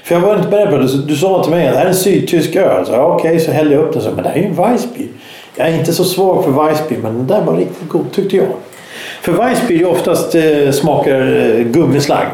För 0.05 0.15
jag 0.15 0.23
var 0.23 0.37
inte 0.37 0.49
beredd 0.49 0.71
på 0.71 0.77
det. 0.77 0.87
Du, 0.87 1.03
du 1.03 1.17
sa 1.17 1.43
till 1.43 1.53
mig 1.53 1.67
att 1.67 1.73
det 1.73 1.79
här 1.79 1.87
är 1.87 1.91
en 1.91 1.97
sydtysk 1.97 2.57
öl. 2.57 2.87
Så, 2.87 2.93
ja, 2.93 3.15
Okej, 3.15 3.41
så 3.41 3.51
hällde 3.51 3.75
jag 3.75 3.85
upp 3.85 3.93
den. 3.93 4.03
Så, 4.03 4.11
men 4.11 4.25
det 4.25 4.29
här 4.29 4.37
är 4.37 4.41
ju 4.41 4.47
en 4.47 4.55
Weissbier. 4.55 5.09
Jag 5.57 5.69
är 5.69 5.79
inte 5.79 5.93
så 5.93 6.05
svag 6.05 6.45
för 6.45 6.51
Weissbier 6.51 7.01
men 7.03 7.15
den 7.17 7.27
där 7.27 7.43
var 7.43 7.57
riktigt 7.57 7.89
god 7.89 8.13
tyckte 8.13 8.37
jag. 8.37 8.47
För 9.25 9.33
Weissbier 9.33 9.87
oftast 9.87 10.35
eh, 10.35 10.71
smakar 10.73 11.37
eh, 11.37 11.65
gummislagg. 11.65 12.27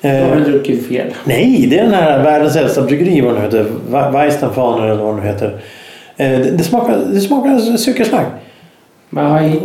Då 0.00 0.08
har 0.08 0.36
du 0.36 0.44
druckit 0.44 0.88
fel. 0.88 1.06
Nej, 1.24 1.66
det 1.70 1.78
är 1.78 1.82
den 1.82 1.94
här 1.94 2.22
världens 2.24 2.56
äldsta 2.56 2.82
bryggeri 2.82 3.20
vad 3.20 3.34
det 3.34 3.38
nu 3.38 3.44
heter. 3.44 3.66
We- 3.90 4.12
Weistenfaner 4.12 4.86
eller 4.86 5.02
vad 5.04 5.14
det 5.16 5.20
nu 5.20 5.26
heter. 5.26 5.46
Eh, 6.16 6.30
det, 6.30 6.50
det 6.50 6.64
smakar, 6.64 6.98
det 7.12 7.20
smakar 7.20 7.50
har 7.50 7.58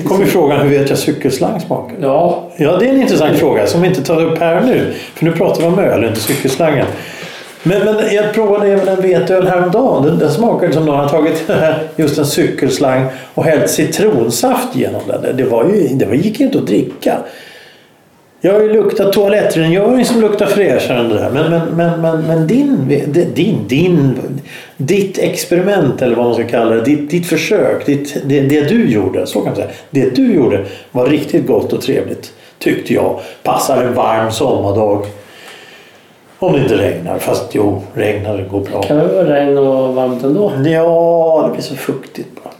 Då 0.03 0.09
kommer 0.09 0.25
frågan 0.25 0.61
hur 0.61 0.69
vet 0.79 0.89
jag 0.89 0.97
cykelslang 0.99 1.59
smakar? 1.59 1.95
Ja, 2.01 2.43
Ja, 2.57 2.77
det 2.77 2.85
är 2.85 2.93
en 2.93 3.01
intressant 3.01 3.37
fråga 3.37 3.67
som 3.67 3.81
vi 3.81 3.87
inte 3.87 4.03
tar 4.03 4.23
upp 4.25 4.39
här 4.39 4.61
nu. 4.61 4.93
För 5.13 5.25
nu 5.25 5.31
pratar 5.31 5.61
vi 5.61 5.67
om 5.67 5.79
öl, 5.79 6.03
inte 6.03 6.19
cykelslangen. 6.19 6.85
Men, 7.67 7.85
men 7.85 8.13
jag 8.13 8.33
provade 8.33 8.67
även 8.67 8.87
en 8.87 9.01
veteöl 9.01 9.47
häromdagen. 9.47 10.03
Den, 10.03 10.19
den 10.19 10.31
smakade 10.31 10.73
som 10.73 10.85
någon 10.85 10.99
har 10.99 11.09
tagit 11.09 11.43
just 11.95 12.17
en 12.17 12.25
cykelslang 12.25 13.05
och 13.33 13.43
hällt 13.43 13.69
citronsaft 13.69 14.75
genom 14.75 15.01
den. 15.07 15.37
Det, 15.37 15.43
var 15.43 15.65
ju, 15.65 15.87
det 15.87 16.15
gick 16.15 16.39
ju 16.39 16.45
inte 16.45 16.57
att 16.57 16.67
dricka. 16.67 17.17
Jag 18.41 18.53
har 18.53 18.61
ju 18.61 18.73
luktat 18.73 19.13
toalettrengöring 19.13 20.05
som 20.05 20.21
luktar 20.21 20.45
fräschare 20.45 20.99
än 20.99 21.09
det 21.09 21.15
där. 21.15 21.29
Men, 21.29 21.51
men, 21.51 21.75
men, 21.75 22.01
men, 22.01 22.27
men 22.27 22.47
din, 22.47 22.87
din, 23.33 23.67
din, 23.67 24.15
ditt 24.77 25.17
experiment 25.17 26.01
eller 26.01 26.15
vad 26.15 26.25
man 26.25 26.33
ska 26.33 26.43
kalla 26.43 26.75
det. 26.75 26.81
Ditt, 26.81 27.09
ditt 27.09 27.27
försök. 27.27 27.85
Ditt, 27.85 28.17
det, 28.25 28.41
det 28.41 28.61
du 28.61 28.89
gjorde. 28.89 29.27
Så 29.27 29.39
kan 29.39 29.45
man 29.45 29.55
säga. 29.55 29.67
Det 29.89 30.15
du 30.15 30.33
gjorde 30.33 30.65
var 30.91 31.05
riktigt 31.05 31.47
gott 31.47 31.73
och 31.73 31.81
trevligt. 31.81 32.33
Tyckte 32.59 32.93
jag. 32.93 33.19
Passar 33.43 33.83
en 33.83 33.93
varm 33.93 34.31
sommardag. 34.31 35.05
Om 36.39 36.53
det 36.53 36.59
inte 36.59 36.77
regnar. 36.77 37.17
Fast 37.19 37.55
jo, 37.55 37.81
regnar 37.93 38.37
det 38.37 38.43
går 38.43 38.59
bra. 38.59 38.81
kan 38.83 38.97
det 38.97 39.07
vara 39.07 39.35
regn 39.35 39.57
och 39.57 39.95
varmt 39.95 40.23
ändå. 40.23 40.51
Ja, 40.65 41.43
det 41.47 41.51
blir 41.53 41.61
så 41.63 41.75
fuktigt 41.75 42.29
bara. 42.43 42.53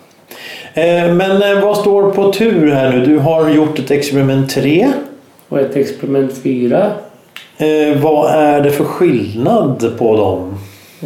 Eh, 0.84 1.14
Men 1.14 1.42
eh, 1.58 1.64
vad 1.64 1.78
står 1.78 2.12
på 2.12 2.34
tur 2.34 2.72
här 2.72 2.92
nu? 2.92 3.06
Du 3.06 3.18
har 3.18 3.50
gjort 3.50 3.80
ett 3.80 3.92
experiment 3.92 4.50
3. 4.50 4.88
Och 5.50 5.60
ett 5.60 5.76
experiment 5.76 6.38
4. 6.44 6.92
Eh, 7.58 7.98
vad 8.02 8.32
är 8.32 8.62
det 8.62 8.72
för 8.72 8.84
skillnad 8.84 9.92
på 9.98 10.18
dem? 10.18 10.58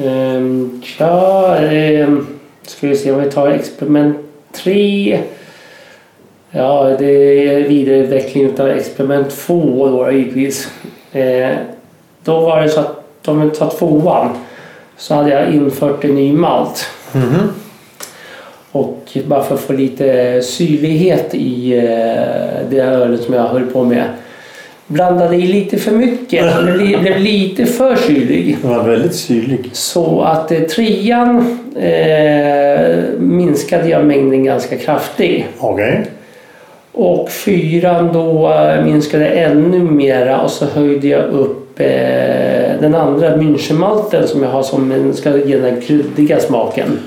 Ehm, 0.05 0.81
ja, 0.99 1.55
ehm, 1.57 2.27
ska 2.67 2.87
vi 2.87 2.95
se 2.95 3.11
om 3.11 3.21
vi 3.23 3.31
tar 3.31 3.47
experiment 3.47 4.17
3. 4.53 5.19
Ja, 6.51 6.95
det 6.99 7.05
är 7.47 7.67
vidareutveckling 7.67 8.59
av 8.59 8.67
experiment 8.69 9.29
2 9.47 9.87
då 9.87 10.11
givetvis. 10.11 10.69
Eh, 11.11 11.49
då 12.23 12.39
var 12.39 12.61
det 12.61 12.69
så 12.69 12.79
att 12.79 13.27
om 13.27 13.41
vi 13.41 13.49
tar 13.49 13.69
tvåan 13.69 14.29
så 14.97 15.15
hade 15.15 15.29
jag 15.29 15.53
infört 15.53 16.03
en 16.03 16.15
ny 16.15 16.33
malt. 16.33 16.85
Mhm. 17.13 17.49
Och 18.71 19.17
bara 19.25 19.43
för 19.43 19.55
att 19.55 19.61
få 19.61 19.73
lite 19.73 20.41
syrlighet 20.41 21.35
i 21.35 21.77
eh, 21.77 22.69
det 22.69 22.79
ölet 22.79 23.21
som 23.21 23.33
jag 23.33 23.43
höll 23.43 23.65
på 23.65 23.83
med. 23.83 24.03
Blandade 24.87 25.35
i 25.35 25.41
lite 25.47 25.77
för 25.77 25.91
mycket. 25.91 26.53
så 26.55 26.61
Det 26.61 26.71
blev- 26.73 27.17
lite 27.19 27.65
för 27.65 27.95
syrlig. 27.95 28.57
Den 28.61 28.71
var 28.71 28.83
väldigt 28.83 29.15
syrlig. 29.15 29.69
Så 29.73 30.21
att 30.21 30.51
eh, 30.51 30.59
trean 30.59 31.59
eh, 31.79 32.95
minskade 33.19 33.89
jag 33.89 34.05
mängden 34.05 34.43
ganska 34.43 34.77
kraftigt. 34.77 35.45
Okej. 35.59 36.05
Och 36.91 37.29
fyran 37.29 38.13
då 38.13 38.53
eh, 38.53 38.85
minskade 38.85 39.27
ännu 39.27 39.79
mera 39.79 40.41
och 40.41 40.51
så 40.51 40.65
höjde 40.65 41.07
jag 41.07 41.23
upp 41.23 41.61
eh, 41.79 42.81
den 42.81 42.95
andra 42.95 43.35
Münchenmalten 43.37 44.27
som 44.27 44.43
jag 44.43 44.49
har 44.49 44.63
som 44.63 45.13
ska 45.15 45.37
ge 45.37 45.57
den 45.57 45.73
här 45.75 45.81
kryddiga 45.81 46.39
smaken. 46.39 46.99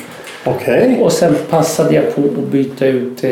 Okej. 0.45 0.99
Och 1.03 1.13
sen 1.13 1.37
passade 1.51 1.95
jag 1.95 2.15
på 2.15 2.21
att 2.21 2.47
byta 2.53 2.87
ut 2.87 3.25
eh, 3.25 3.31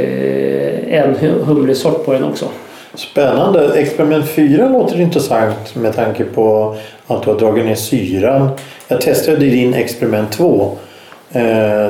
en 0.99 1.17
hu- 1.17 1.45
humlesort 1.45 2.05
på 2.05 2.13
den 2.13 2.25
också. 2.25 2.47
Spännande. 2.95 3.73
Experiment 3.75 4.29
4 4.29 4.69
låter 4.69 5.01
intressant 5.01 5.75
med 5.75 5.95
tanke 5.97 6.25
på 6.25 6.77
att 7.07 7.23
du 7.23 7.31
har 7.31 7.39
dragit 7.39 7.65
ner 7.65 7.75
syran. 7.75 8.49
Jag 8.89 9.01
testade 9.01 9.39
din 9.39 9.75
experiment 9.75 10.33
2. 10.33 10.71
Eh, 11.33 11.43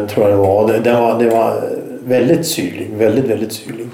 tror 0.06 0.28
jag 0.28 0.30
det 0.30 0.37
var. 0.37 0.68
Det- 0.72 0.78
Den 0.78 1.00
var, 1.02 1.18
det 1.18 1.28
var 1.28 1.62
väldigt 2.04 2.46
syrlig. 2.46 2.90
Väldigt, 2.96 3.25
väldigt 3.25 3.52
syrlig. 3.52 3.87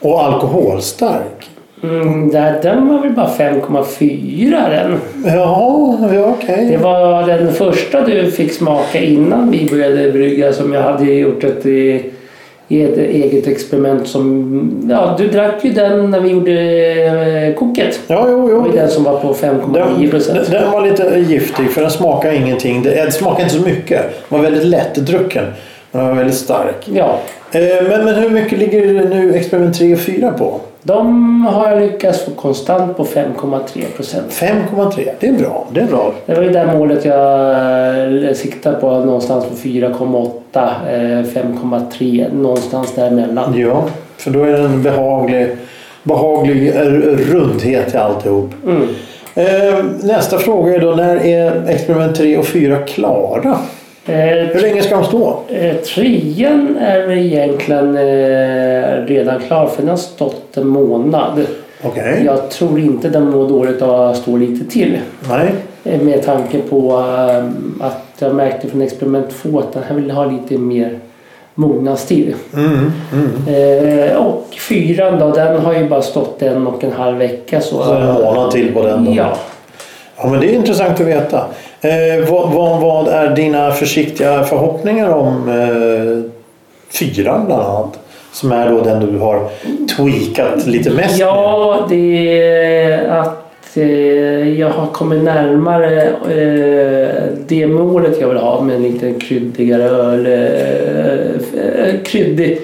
Och 0.00 0.22
alkoholstark. 0.24 1.50
Mm, 1.82 2.30
där, 2.30 2.58
den 2.62 2.88
var 2.88 2.98
väl 3.02 3.12
bara 3.12 3.28
5,4 3.28 4.70
den. 4.70 4.98
Ja, 5.34 5.98
ja 6.14 6.34
okej. 6.40 6.66
Det 6.70 6.76
var 6.76 7.26
den 7.26 7.52
första 7.52 8.04
du 8.06 8.30
fick 8.30 8.52
smaka 8.52 9.00
innan 9.00 9.50
vi 9.50 9.68
började 9.70 10.12
brygga 10.12 10.52
som 10.52 10.72
jag 10.72 10.82
hade 10.82 11.04
gjort 11.04 11.44
ett, 11.44 11.66
ett 12.68 12.98
eget 12.98 13.46
experiment 13.46 14.08
som... 14.08 14.86
Ja, 14.90 15.14
du 15.18 15.28
drack 15.28 15.64
ju 15.64 15.72
den 15.72 16.10
när 16.10 16.20
vi 16.20 16.28
gjorde 16.28 16.52
eh, 17.48 17.54
koket. 17.54 18.00
Ja, 18.06 18.26
jo, 18.30 18.46
Det 18.48 18.54
var 18.54 18.66
jo. 18.66 18.72
den 18.72 18.88
som 18.90 19.04
var 19.04 19.18
på 19.20 19.34
5,9 19.34 20.00
Den, 20.00 20.10
procent. 20.10 20.50
den 20.50 20.70
var 20.72 20.86
lite 20.86 21.24
giftig 21.28 21.70
för 21.70 21.80
den 21.80 21.90
smakade 21.90 22.36
ingenting. 22.36 22.82
Det, 22.82 22.90
det 23.04 23.12
smakade 23.12 23.42
inte 23.42 23.54
så 23.54 23.62
mycket. 23.62 24.00
Den 24.28 24.38
var 24.38 24.38
väldigt 24.38 24.64
lättdrucken. 24.64 25.44
Den 25.92 26.06
var 26.08 26.14
väldigt 26.14 26.36
stark. 26.36 26.88
Ja, 26.94 27.18
Eh, 27.54 27.88
men, 27.88 28.04
men 28.04 28.14
hur 28.14 28.30
mycket 28.30 28.58
ligger 28.58 29.04
nu 29.08 29.34
experiment 29.34 29.78
3 29.78 29.92
och 29.92 29.98
4 30.00 30.30
på? 30.32 30.60
De 30.82 31.46
har 31.46 31.70
jag 31.70 31.80
lyckats 31.80 32.24
få 32.24 32.30
konstant 32.30 32.96
på 32.96 33.04
5,3 33.04 33.84
procent. 33.96 34.32
5,3. 34.32 35.10
Det 35.20 35.28
är 35.28 35.32
bra. 35.32 35.66
Det 35.72 35.80
är 35.80 35.86
bra. 35.86 36.12
Det 36.26 36.34
var 36.34 36.42
ju 36.42 36.50
det 36.50 36.66
målet 36.66 37.04
jag 37.04 38.24
eh, 38.24 38.34
siktade 38.34 38.76
på 38.76 39.04
någonstans 39.04 39.44
på 39.44 39.54
4,8, 39.54 40.70
eh, 40.88 41.24
5,3 41.24 42.34
någonstans 42.34 42.94
däremellan. 42.94 43.58
Ja, 43.58 43.84
för 44.16 44.30
då 44.30 44.42
är 44.42 44.52
det 44.52 44.58
en 44.58 44.82
behaglig, 44.82 45.56
behaglig 46.02 46.68
eh, 46.68 46.82
rundhet 47.32 47.94
i 47.94 47.96
alltihop. 47.96 48.50
Mm. 48.66 48.88
Eh, 49.34 49.84
nästa 50.02 50.38
fråga 50.38 50.74
är 50.74 50.78
då 50.78 50.90
när 50.90 51.26
är 51.26 51.68
experiment 51.68 52.16
3 52.16 52.38
och 52.38 52.46
4 52.46 52.76
klara? 52.76 53.58
Eh, 54.06 54.14
Hur 54.14 54.60
länge 54.60 54.82
ska 54.82 54.94
de 54.94 55.04
stå? 55.04 55.38
Eh, 55.48 55.76
trean 55.76 56.76
är 56.80 57.10
egentligen 57.10 57.96
eh, 57.96 59.06
redan 59.06 59.40
klar 59.40 59.66
för 59.66 59.82
den 59.82 59.88
har 59.88 59.96
stått 59.96 60.56
en 60.56 60.66
månad. 60.66 61.46
Okej. 61.82 62.22
Jag 62.26 62.50
tror 62.50 62.78
inte 62.80 63.08
den 63.08 63.30
mår 63.30 63.48
dåligt 63.48 63.82
av 63.82 64.00
att 64.00 64.16
stå 64.16 64.36
lite 64.36 64.70
till. 64.70 64.98
Nej. 65.28 65.52
Med 66.00 66.22
tanke 66.22 66.58
på 66.58 66.96
att 67.80 68.06
jag 68.18 68.34
märkte 68.34 68.68
från 68.68 68.82
experiment 68.82 69.26
2 69.42 69.58
att 69.58 69.72
den 69.72 69.82
här 69.88 69.94
vill 69.94 70.10
ha 70.10 70.24
lite 70.24 70.58
mer 70.58 70.98
mognadstid. 71.54 72.34
Mm, 72.54 72.92
mm. 73.12 74.16
Och 74.16 74.46
fyran 74.68 75.18
då, 75.18 75.30
den 75.30 75.60
har 75.60 75.74
ju 75.74 75.88
bara 75.88 76.02
stått 76.02 76.42
en 76.42 76.66
och 76.66 76.84
en 76.84 76.92
halv 76.92 77.18
vecka. 77.18 77.60
Så, 77.60 77.82
Så 77.84 77.94
en 77.94 78.14
månad 78.14 78.50
till 78.50 78.74
på 78.74 78.82
den 78.82 79.04
då? 79.04 79.12
Ja. 79.16 79.36
Ja, 80.16 80.28
men 80.28 80.40
det 80.40 80.46
är 80.46 80.54
intressant 80.54 81.00
att 81.00 81.06
veta. 81.06 81.46
Eh, 81.84 82.30
vad, 82.30 82.52
vad, 82.52 82.80
vad 82.80 83.08
är 83.08 83.36
dina 83.36 83.70
försiktiga 83.70 84.44
förhoppningar 84.44 85.10
om 85.10 85.48
eh, 85.48 86.30
fyran 86.92 87.46
bland 87.46 87.62
annat? 87.62 87.98
Som 88.32 88.52
är 88.52 88.70
då 88.70 88.80
den 88.80 89.12
du 89.12 89.18
har 89.18 89.48
tweakat 89.96 90.66
lite 90.66 90.90
mest 90.90 91.18
med. 91.18 91.26
Ja, 91.28 91.86
det 91.88 92.42
är 92.42 93.08
att 93.08 93.76
eh, 93.76 94.60
jag 94.60 94.68
har 94.68 94.86
kommit 94.86 95.22
närmare 95.22 96.02
eh, 96.08 97.24
det 97.48 97.66
målet 97.66 98.20
jag 98.20 98.28
vill 98.28 98.38
ha 98.38 98.60
med 98.60 98.76
en 98.76 98.82
lite 98.82 99.12
kryddigare 99.12 99.82
öl. 99.82 100.26
Eh, 100.26 101.62
eh, 101.62 101.94
kryddig, 102.04 102.60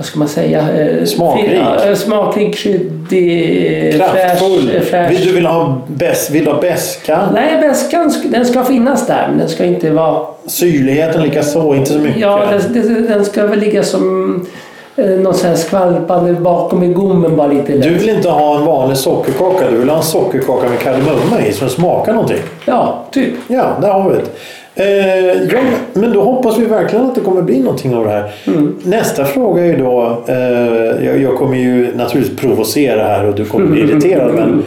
vad 0.00 0.06
ska 0.06 0.18
man 0.18 0.28
säga? 0.28 0.60
Eh, 0.78 1.04
Smakrik. 1.04 1.50
Ja, 1.60 1.84
eh, 1.84 1.94
smakrik, 1.94 2.56
kryddig, 2.56 3.94
Kraftfull. 3.96 4.80
fräsch. 4.90 5.10
Vill 5.10 5.26
du 5.26 5.32
vill 5.32 5.46
ha 5.46 5.80
bäst, 5.86 6.30
vill 6.30 6.46
ha 6.46 6.60
beska? 6.60 7.28
Nej, 7.34 7.60
väskan 7.60 8.10
sk- 8.10 8.30
den 8.32 8.46
ska 8.46 8.64
finnas 8.64 9.06
där 9.06 9.26
men 9.28 9.38
den 9.38 9.48
ska 9.48 9.64
inte 9.64 9.90
vara... 9.90 10.26
Syrligheten 10.46 11.22
lika 11.22 11.42
så, 11.42 11.74
inte 11.74 11.92
så 11.92 11.98
mycket. 11.98 12.20
Ja, 12.20 12.42
den, 12.72 13.06
den, 13.08 13.24
ska 13.24 13.46
väl 13.46 13.58
ligga 13.58 13.82
som 13.82 14.34
eh, 14.96 15.06
någon 15.06 15.34
sån 15.34 15.48
här 15.48 15.56
skvalpande 15.56 16.32
bakom 16.32 16.82
i 16.82 16.88
gommen 16.88 17.36
bara 17.36 17.46
lite 17.48 17.72
lätt. 17.72 17.82
Du 17.82 17.94
vill 17.94 18.08
inte 18.08 18.28
ha 18.28 18.56
en 18.58 18.64
vanlig 18.64 18.96
sockerkaka, 18.96 19.70
du 19.70 19.76
vill 19.76 19.88
ha 19.88 19.96
en 19.96 20.02
sockerkaka 20.02 20.68
med 20.68 20.78
kardemumma 20.78 21.46
i 21.48 21.52
som 21.52 21.68
smakar 21.68 22.12
någonting. 22.12 22.38
Ja, 22.66 23.04
typ. 23.12 23.34
Ja, 23.48 23.76
där 23.82 23.88
har 23.88 24.10
vi 24.10 24.16
det. 24.16 24.22
Eh, 24.74 25.42
ja, 25.52 25.58
men 25.92 26.12
då 26.12 26.22
hoppas 26.22 26.58
vi 26.58 26.64
verkligen 26.64 27.04
att 27.04 27.14
det 27.14 27.20
kommer 27.20 27.42
bli 27.42 27.60
någonting 27.60 27.94
av 27.94 28.04
det 28.04 28.10
här. 28.10 28.30
Mm. 28.46 28.76
Nästa 28.84 29.24
fråga 29.24 29.66
är 29.66 29.78
då, 29.78 30.22
eh, 30.26 31.06
jag, 31.06 31.20
jag 31.22 31.36
kommer 31.36 31.56
ju 31.56 31.96
naturligtvis 31.96 32.38
provocera 32.40 33.02
här 33.02 33.24
och 33.24 33.34
du 33.34 33.44
kommer 33.44 33.66
bli 33.66 33.80
irriterad. 33.80 34.34
Men 34.34 34.62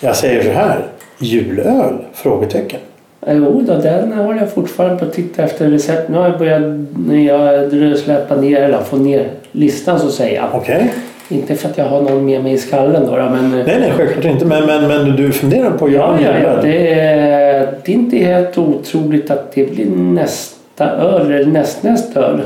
Jag 0.00 0.16
säger 0.16 0.42
så 0.42 0.50
här. 0.50 0.78
Julöl? 1.18 1.94
Frågetecken. 2.14 2.80
Jo 3.28 3.64
då, 3.66 3.74
den 3.74 4.12
har 4.12 4.34
jag 4.34 4.52
fortfarande 4.52 4.96
på 4.98 5.04
att 5.04 5.12
titta 5.12 5.42
efter 5.42 5.70
recept. 5.70 6.08
Nu 6.08 6.16
har 6.18 6.28
jag 6.28 6.38
börjat 6.38 6.62
när 7.06 7.18
jag 7.18 7.98
släppa 7.98 8.36
ner, 8.36 8.60
eller 8.62 8.78
få 8.78 8.96
ner 8.96 9.28
listan 9.52 9.98
så 10.00 10.06
att 10.06 10.12
säga. 10.12 10.44
Okej. 10.52 10.92
Inte 11.28 11.54
för 11.54 11.68
att 11.68 11.78
jag 11.78 11.84
har 11.84 12.02
någon 12.02 12.24
med 12.26 12.42
mig 12.42 12.52
i 12.52 12.58
skallen 12.58 13.06
då, 13.06 13.12
men... 13.16 13.50
Nej, 13.50 13.76
nej, 13.80 13.92
självklart 13.96 14.24
inte. 14.24 14.44
Men, 14.44 14.66
men, 14.66 14.88
men 14.88 15.16
du 15.16 15.32
funderar 15.32 15.70
på 15.70 15.84
att 15.84 15.92
Ja, 15.92 16.20
göra 16.20 16.38
ja, 16.38 16.42
ja. 16.42 16.48
julöl? 16.48 16.58
Det 16.62 16.92
är, 17.00 17.47
det 17.84 17.92
är 17.92 17.94
inte 17.94 18.16
helt 18.16 18.58
otroligt 18.58 19.30
att 19.30 19.52
det 19.52 19.64
blir 19.74 19.86
nästa 19.86 20.90
öl 20.90 21.32
eller 21.32 21.46
nästnästa 21.46 22.20
öl. 22.20 22.40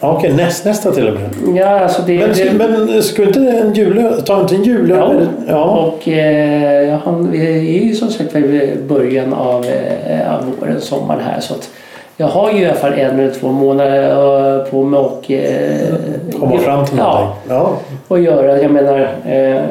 Ja, 0.00 0.16
Okej, 0.18 0.32
näst, 0.32 0.64
nästa 0.64 0.90
till 0.90 1.08
och 1.08 1.14
med. 1.14 1.56
Ja, 1.56 1.80
alltså 1.80 2.02
det... 2.02 2.18
Men, 2.18 2.60
det 2.60 2.86
men 2.86 3.02
skulle 3.02 3.26
inte 3.26 3.40
en 3.40 3.74
julöl... 3.74 4.22
Ta 4.22 4.40
inte 4.40 4.54
en 4.54 4.62
julöl? 4.62 5.28
Ja. 5.48 5.52
ja. 5.52 5.64
Och 5.64 6.08
eh, 6.08 6.98
han, 7.04 7.30
vi 7.30 7.78
är 7.78 7.84
ju 7.84 7.94
som 7.94 8.08
sagt 8.08 8.36
i 8.36 8.76
början 8.88 9.32
av, 9.32 9.64
eh, 9.64 10.34
av 10.34 10.44
våren, 10.60 10.80
sommaren 10.80 11.20
här. 11.20 11.40
Så 11.40 11.54
att 11.54 11.70
jag 12.16 12.26
har 12.26 12.52
ju 12.52 12.58
i 12.58 12.66
alla 12.66 12.74
fall 12.74 12.92
en 12.92 13.20
eller 13.20 13.30
två 13.30 13.48
månader 13.48 14.58
eh, 14.58 14.64
på 14.64 14.84
mig 14.84 15.00
och 15.00 15.30
eh, 15.30 15.94
Komma 16.40 16.58
fram 16.58 16.86
till 16.86 16.98
ja, 16.98 17.36
någonting. 17.48 17.48
Ja. 17.48 17.76
och 18.08 18.20
göra. 18.20 18.62
Jag 18.62 18.70
menar, 18.70 19.00
eh, 19.00 19.62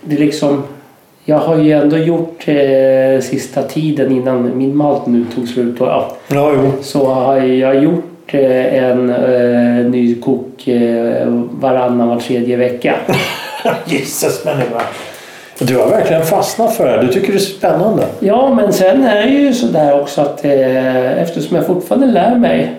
det 0.00 0.14
är 0.14 0.18
liksom... 0.18 0.62
Jag 1.24 1.38
har 1.38 1.56
ju 1.56 1.72
ändå 1.72 1.96
gjort 1.96 2.44
eh, 2.48 3.20
sista 3.22 3.62
tiden 3.62 4.12
innan 4.12 4.58
min 4.58 4.76
malt 4.76 5.06
nu 5.06 5.24
tog 5.34 5.48
slut. 5.48 5.80
Och, 5.80 5.86
ja, 5.86 6.10
Ja, 6.28 6.52
jo. 6.54 6.72
så 6.82 7.06
har 7.06 7.36
jag 7.36 7.82
gjort 7.82 8.04
eh, 8.34 8.84
en 8.84 9.10
eh, 9.10 9.90
ny 9.90 10.14
kok 10.20 10.68
eh, 10.68 11.26
varannan 11.50 12.08
var 12.08 12.16
tredje 12.20 12.56
vecka. 12.56 12.94
Jesus 13.86 14.44
människa. 14.44 14.82
Du 15.58 15.76
har 15.78 15.88
verkligen 15.90 16.22
fastnat 16.24 16.74
för 16.76 16.84
det 16.84 16.90
här. 16.90 17.02
Du 17.02 17.08
tycker 17.12 17.32
det 17.32 17.38
är 17.38 17.40
spännande. 17.40 18.06
Ja, 18.20 18.54
men 18.54 18.72
sen 18.72 19.04
är 19.04 19.22
det 19.22 19.28
ju 19.32 19.54
sådär 19.54 20.00
också 20.00 20.20
att 20.20 20.44
eh, 20.44 21.22
eftersom 21.22 21.56
jag 21.56 21.66
fortfarande 21.66 22.06
lär 22.06 22.34
mig 22.36 22.72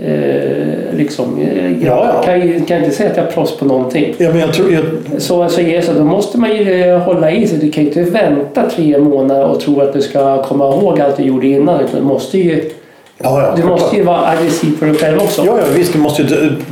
eh, 0.00 0.96
liksom, 0.96 1.38
eh, 1.40 1.72
jag 1.86 1.98
Ja. 2.06 2.22
Kan, 2.24 2.40
ju- 2.40 2.60
kan 2.64 2.78
inte 2.78 2.90
säga 2.90 3.10
att 3.10 3.16
jag 3.16 3.26
är 3.26 3.30
proffs 3.30 3.56
på 3.56 3.64
någonting. 3.64 4.14
Ja, 4.18 4.28
men 4.30 4.38
jag 4.40 4.52
tror... 4.54 4.72
Jag, 4.72 4.82
Så, 5.22 5.48
så, 5.48 5.60
är 5.60 5.76
det 5.76 5.82
så 5.82 5.92
då 5.92 6.04
måste 6.04 6.38
man 6.38 6.56
ju 6.56 6.82
eh, 6.82 6.98
hålla 6.98 7.30
i 7.30 7.46
sig. 7.46 7.58
Du 7.58 7.70
kan 7.70 7.82
ju 7.84 7.88
inte 7.88 8.02
vänta 8.10 8.70
tre 8.70 8.98
månader 8.98 9.44
och 9.44 9.60
tro 9.60 9.80
att 9.80 9.92
du 9.92 10.00
ska 10.02 10.42
komma 10.42 10.64
ihåg 10.68 11.00
allt 11.00 11.16
du 11.16 11.22
gjorde 11.22 11.46
innan. 11.46 11.80
Utan 11.80 12.00
du 12.00 12.06
måste 12.06 12.38
ju, 12.38 12.70
ja, 13.18 13.42
ja, 13.42 13.54
du 13.56 13.62
måste 13.68 13.96
ju 13.96 14.02
vara 14.02 14.26
aggressiv 14.28 14.78
på 14.78 14.84
dig 14.84 14.94
själv 14.94 15.18
också. 15.18 15.42
Ja, 15.46 15.58
ja, 15.58 15.64
visst. 15.76 15.92
Du 15.92 15.98
måste 15.98 16.22
ju 16.22 16.28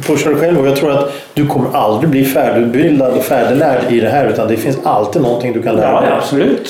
pusha 0.07 0.29
dig 0.31 0.39
själv. 0.39 0.61
Och 0.61 0.67
jag 0.67 0.77
tror 0.77 0.91
att 0.91 1.13
du 1.35 1.47
kommer 1.47 1.69
aldrig 1.73 2.11
bli 2.11 2.25
färdigutbildad 2.25 3.13
och 3.13 3.23
färdiglärd 3.25 3.81
i 3.91 4.01
det 4.01 4.09
här. 4.09 4.29
Utan 4.29 4.49
det 4.49 4.57
finns 4.57 4.79
alltid 4.83 5.23
någonting 5.23 5.53
du 5.53 5.63
kan 5.63 5.77
lära 5.77 6.01
dig. 6.01 6.11
ja, 6.11 6.17
absolut. 6.17 6.69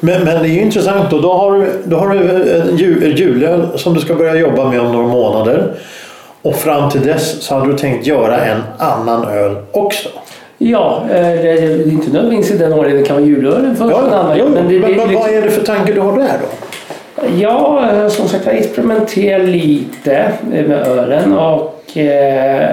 Men, 0.00 0.24
men 0.24 0.42
det 0.42 0.48
är 0.48 0.52
ju 0.52 0.60
intressant. 0.60 1.10
Då, 1.10 1.18
då 1.20 1.32
har 1.32 1.52
du, 1.58 1.66
då 1.84 1.96
har 1.96 2.08
du 2.08 2.18
en 2.18 2.76
ju- 2.76 3.04
en 3.04 3.16
julöl 3.16 3.66
som 3.76 3.94
du 3.94 4.00
ska 4.00 4.14
börja 4.14 4.34
jobba 4.36 4.70
med 4.70 4.80
om 4.80 4.92
några 4.92 5.06
månader. 5.08 5.72
Och 6.42 6.54
fram 6.56 6.90
till 6.90 7.00
dess 7.02 7.42
så 7.42 7.54
hade 7.54 7.72
du 7.72 7.78
tänkt 7.78 8.06
göra 8.06 8.44
en 8.44 8.60
annan 8.78 9.24
öl 9.28 9.56
också. 9.72 10.08
Ja, 10.58 11.02
eh, 11.10 11.16
det 11.22 11.50
är 11.50 11.88
inte 11.88 12.12
nödvändigtvis 12.12 12.50
i 12.54 12.58
den 12.58 12.72
ordningen. 12.72 13.00
Det 13.02 13.06
kan 13.06 13.16
vara 13.16 13.26
julölen 13.26 13.76
först 13.76 13.94
och 13.96 14.02
en 14.06 14.12
annan. 14.12 14.36
jo, 14.38 14.44
men 14.54 14.68
det, 14.68 14.78
men, 14.78 14.90
det, 14.90 14.96
men 14.96 15.08
liksom- 15.08 15.14
vad 15.14 15.30
är 15.30 15.42
det 15.42 15.50
för 15.50 15.64
tanke 15.64 15.92
du 15.92 16.00
har 16.00 16.16
där 16.18 16.28
då? 16.40 16.46
Ja, 17.40 17.90
eh, 17.92 18.08
som 18.08 18.28
sagt 18.28 18.46
jag 18.46 18.54
experimenterar 18.56 19.38
lite 19.44 20.32
med 20.50 20.70
ölen 20.70 21.32
och 21.38 21.96
eh, 21.98 22.70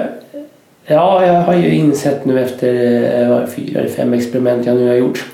ja, 0.86 1.26
jag 1.26 1.32
har 1.34 1.54
ju 1.54 1.74
insett 1.74 2.24
nu 2.24 2.42
efter 2.42 3.46
fyra 3.56 3.80
eller 3.80 3.88
fem 3.90 4.12
experiment 4.12 4.66
jag 4.66 4.76
nu 4.76 4.88
har 4.88 4.94
gjort. 4.94 5.24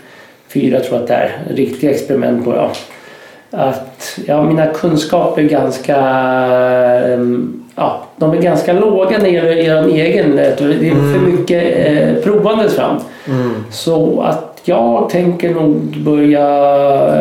Fyra 0.54 0.80
tror 0.80 0.92
jag 0.94 1.02
att 1.02 1.08
det 1.08 1.14
är. 1.14 1.30
Riktiga 1.54 1.90
experiment 1.90 2.44
då 2.44 2.54
ja. 2.54 2.70
Att 3.50 4.18
ja, 4.26 4.42
mina 4.42 4.66
kunskaper 4.66 5.42
är 5.42 5.46
ganska 5.48 5.96
eh, 7.06 7.18
ja, 7.76 8.00
de 8.16 8.32
är 8.32 8.36
ganska 8.42 8.72
låga 8.72 9.18
när 9.18 9.24
det 9.24 9.30
gäller 9.30 9.56
er 9.58 10.04
egen. 10.04 10.36
Det 10.36 10.42
är 10.42 10.54
för 11.14 11.30
mycket 11.30 11.64
eh, 11.88 12.22
provandes 12.24 12.74
fram. 12.74 12.96
Så 13.70 14.20
att 14.20 14.60
jag 14.64 15.10
tänker 15.10 15.50
nog 15.54 15.76
börja 16.04 16.40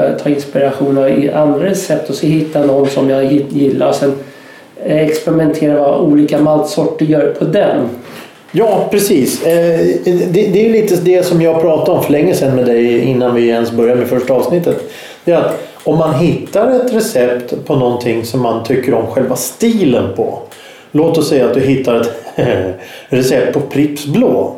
eh, 0.06 0.18
ta 0.24 0.30
inspiration 0.30 0.98
av 0.98 1.10
i 1.10 1.32
andra 1.32 1.66
recept 1.66 2.10
och 2.10 2.16
så 2.16 2.26
hitta 2.26 2.66
någon 2.66 2.88
som 2.88 3.10
jag 3.10 3.24
gi- 3.24 3.46
gillar 3.50 3.88
och 3.88 3.96
sen 3.96 4.14
eh, 4.86 4.98
experimentera 4.98 5.80
vad 5.82 6.00
olika 6.02 6.40
maltsorter 6.40 7.06
gör 7.06 7.36
på 7.40 7.46
den. 7.46 7.90
Ja, 8.56 8.88
precis. 8.92 9.46
Eh, 9.46 9.80
eh, 9.80 9.96
det, 10.06 10.32
det 10.32 10.60
är 10.60 10.64
ju 10.64 10.72
lite 10.72 10.96
det 10.96 11.24
som 11.24 11.42
jag 11.42 11.62
pratade 11.62 11.98
om 11.98 12.04
för 12.04 12.12
länge 12.12 12.34
sedan 12.34 12.56
med 12.56 12.66
dig 12.66 13.00
innan 13.00 13.36
vi 13.36 13.48
ens 13.48 13.72
började 13.72 14.00
med 14.00 14.10
första 14.10 14.34
avsnittet. 14.34 14.92
Det 15.26 15.32
är 15.32 15.38
att 15.38 15.60
om 15.84 15.98
man 15.98 16.14
hittar 16.14 16.72
ett 16.72 16.94
recept 16.94 17.66
på 17.66 17.76
någonting 17.76 18.26
som 18.26 18.42
man 18.42 18.64
tycker 18.64 18.94
om 18.94 19.08
själva 19.08 19.36
stilen 19.36 20.16
på. 20.16 20.40
Låt 20.92 21.18
oss 21.18 21.30
säga 21.30 21.46
att 21.46 21.54
du 21.54 21.60
hittar 21.60 22.02
ett 22.36 22.80
recept 23.10 23.54
på 23.54 23.60
Pripps 23.60 24.06
blå. 24.06 24.56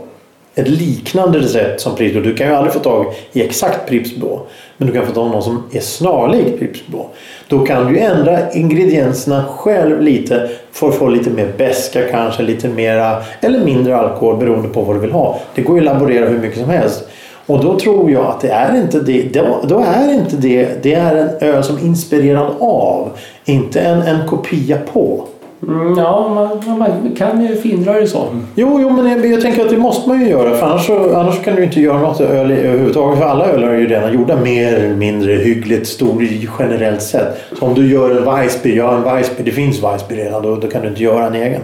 Ett 0.55 0.67
liknande 0.67 1.39
recept 1.39 1.81
som 1.81 1.95
Pripps 1.95 2.13
blå. 2.13 2.21
Du 2.21 2.36
kan 2.36 2.47
ju 2.47 2.53
aldrig 2.53 2.73
få 2.73 2.79
tag 2.79 3.13
i 3.34 3.43
exakt 3.43 3.89
Pripps 3.89 4.15
blå. 4.15 4.41
Men 4.77 4.88
du 4.88 4.93
kan 4.93 5.05
få 5.08 5.13
tag 5.13 5.27
i 5.27 5.29
någon 5.29 5.43
som 5.43 5.63
är 5.71 5.79
snarlik 5.79 6.60
Pripps 6.60 6.88
blå. 6.88 7.10
Då 7.47 7.65
kan 7.65 7.93
du 7.93 7.99
ändra 7.99 8.51
ingredienserna 8.51 9.45
själv 9.58 10.01
lite 10.01 10.49
för 10.75 10.89
att 10.89 10.95
få 10.95 11.07
lite 11.07 11.29
mer 11.29 11.53
beska 11.57 12.01
kanske, 12.11 12.43
lite 12.43 12.67
mera 12.69 13.23
eller 13.41 13.59
mindre 13.59 13.97
alkohol 13.97 14.38
beroende 14.38 14.69
på 14.69 14.81
vad 14.81 14.95
du 14.95 14.99
vill 14.99 15.11
ha. 15.11 15.39
Det 15.55 15.61
går 15.61 15.79
ju 15.79 15.88
att 15.88 15.93
laborera 15.93 16.29
hur 16.29 16.39
mycket 16.39 16.59
som 16.59 16.69
helst. 16.69 17.07
Och 17.45 17.63
då 17.63 17.79
tror 17.79 18.11
jag 18.11 18.25
att 18.25 18.41
det 18.41 18.49
är 18.49 18.75
inte 18.75 18.99
det. 18.99 19.33
Då, 19.33 19.61
då 19.67 19.79
är 19.79 20.13
inte 20.13 20.35
det. 20.35 20.83
Det 20.83 20.93
är 20.93 21.15
en 21.15 21.29
öl 21.39 21.63
som 21.63 21.79
inspirerar 21.79 22.45
inspirerad 22.45 22.55
av. 22.59 23.09
Inte 23.45 23.81
en, 23.81 24.01
en 24.01 24.27
kopia 24.27 24.77
på. 24.93 25.27
Mm, 25.67 25.97
ja, 25.97 26.30
man, 26.30 26.78
man 26.80 27.15
kan 27.17 27.45
ju 27.45 27.56
findra 27.56 27.93
det 27.93 28.08
så. 28.08 28.28
Jo, 28.56 28.80
jo, 28.82 28.89
men 28.89 29.12
jag, 29.12 29.25
jag 29.25 29.41
tänker 29.41 29.62
att 29.65 29.69
det 29.69 29.78
måste 29.78 30.10
man 30.10 30.21
ju 30.21 30.30
göra. 30.30 30.58
För 30.58 30.65
annars, 30.65 30.86
så, 30.86 31.15
annars 31.15 31.43
kan 31.43 31.56
du 31.56 31.63
inte 31.63 31.82
göra 31.82 31.99
något 32.01 32.21
öl 32.21 32.51
överhuvudtaget. 32.51 33.19
För 33.19 33.25
alla 33.25 33.45
ölar 33.45 33.67
är 33.67 33.78
ju 33.78 33.88
redan 33.88 34.13
gjorda 34.13 34.36
mer 34.36 34.73
eller 34.73 34.95
mindre 34.95 35.34
hyggligt 35.34 35.88
stor 35.88 36.28
generellt 36.60 37.01
sett. 37.01 37.38
Så 37.60 37.65
om 37.65 37.73
du 37.73 37.91
gör 37.91 38.17
en 38.17 38.25
Weissbier, 38.25 38.78
ja 38.78 38.95
en 38.95 39.04
Weissbier, 39.04 39.45
det 39.45 39.51
finns 39.51 39.84
Weissbier 39.84 40.23
redan. 40.25 40.43
Då, 40.43 40.56
då 40.56 40.67
kan 40.67 40.82
du 40.82 40.88
inte 40.88 41.04
göra 41.04 41.28
en 41.28 41.36
egen. 41.36 41.62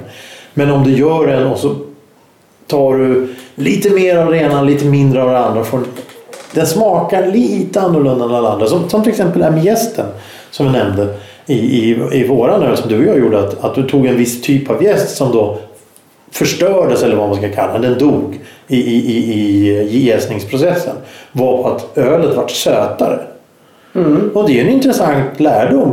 Men 0.53 0.71
om 0.71 0.83
du 0.83 0.91
gör 0.91 1.27
en 1.27 1.47
och 1.47 1.57
så 1.57 1.75
tar 2.67 2.97
du 2.97 3.27
lite 3.55 3.89
mer 3.89 4.17
av 4.17 4.31
det 4.31 4.37
ena, 4.37 4.61
lite 4.61 4.85
mindre 4.85 5.23
av 5.23 5.29
det 5.29 5.39
andra. 5.39 5.63
Får, 5.63 5.79
den 6.53 6.67
smakar 6.67 7.27
lite 7.27 7.81
annorlunda 7.81 8.25
än 8.25 8.35
alla 8.35 8.53
andra. 8.53 8.67
Som, 8.67 8.89
som 8.89 9.03
till 9.03 9.11
exempel 9.11 9.51
med 9.51 9.63
gästen 9.63 10.05
som 10.51 10.65
vi 10.65 10.71
nämnde 10.71 11.07
i, 11.45 11.55
i, 11.55 11.97
i 12.11 12.27
våran 12.27 12.63
öl 12.63 12.77
som 12.77 12.89
du 12.89 12.97
och 12.97 13.05
jag 13.05 13.19
gjorde. 13.19 13.39
Att, 13.39 13.63
att 13.63 13.75
du 13.75 13.83
tog 13.83 14.05
en 14.05 14.17
viss 14.17 14.41
typ 14.41 14.69
av 14.69 14.83
gäst 14.83 15.15
som 15.15 15.31
då 15.31 15.57
förstördes 16.31 17.03
eller 17.03 17.15
vad 17.15 17.29
man 17.29 17.37
ska 17.37 17.49
kalla 17.49 17.73
den. 17.73 17.81
Den 17.81 17.99
dog 17.99 18.39
i, 18.67 18.77
i, 18.77 19.33
i, 19.89 20.05
jäsningsprocessen. 20.05 20.95
Var 21.31 21.71
att 21.71 21.97
ölet 21.97 22.35
vart 22.35 22.51
sötare. 22.51 23.19
Och 24.33 24.47
det 24.47 24.59
är 24.59 24.65
en 24.65 24.69
intressant 24.69 25.39
lärdom. 25.39 25.91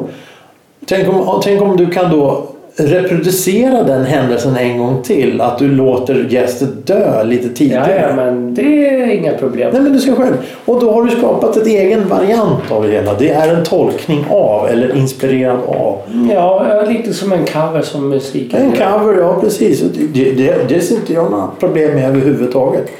Tänk 0.86 1.08
om, 1.08 1.40
tänk 1.44 1.62
om 1.62 1.76
du 1.76 1.86
kan 1.86 2.10
då 2.10 2.46
reproducera 2.78 3.82
den 3.82 4.04
händelsen 4.04 4.56
en 4.56 4.78
gång 4.78 5.02
till. 5.02 5.40
Att 5.40 5.58
du 5.58 5.68
låter 5.68 6.26
gästet 6.30 6.86
dö 6.86 7.24
lite 7.24 7.48
tidigare. 7.48 8.06
ja, 8.08 8.16
men 8.16 8.54
det 8.54 8.88
är 8.88 9.10
inga 9.10 9.32
problem. 9.32 9.70
Nej 9.72 9.82
men 9.82 9.92
du 9.92 9.98
ska 9.98 10.14
själv. 10.14 10.34
Och 10.64 10.80
då 10.80 10.92
har 10.92 11.04
du 11.04 11.10
skapat 11.10 11.56
ett 11.56 11.66
egen 11.66 12.08
variant 12.08 12.70
av 12.70 12.82
det 12.82 12.92
hela. 12.92 13.14
Det 13.14 13.28
är 13.30 13.54
en 13.54 13.64
tolkning 13.64 14.24
av 14.30 14.68
eller 14.68 14.96
inspirerad 14.96 15.58
av. 15.66 15.98
Ja, 16.32 16.84
lite 16.88 17.14
som 17.14 17.32
en 17.32 17.44
cover 17.44 17.82
som 17.82 18.08
musiken 18.08 18.62
En 18.62 18.72
cover, 18.72 19.18
ja 19.18 19.40
precis. 19.40 19.80
Det, 20.14 20.30
det, 20.30 20.68
det 20.68 20.80
ser 20.80 20.96
inte 20.96 21.12
jag 21.12 21.30
några 21.30 21.48
problem 21.60 21.94
med 21.94 22.04
överhuvudtaget. 22.04 22.90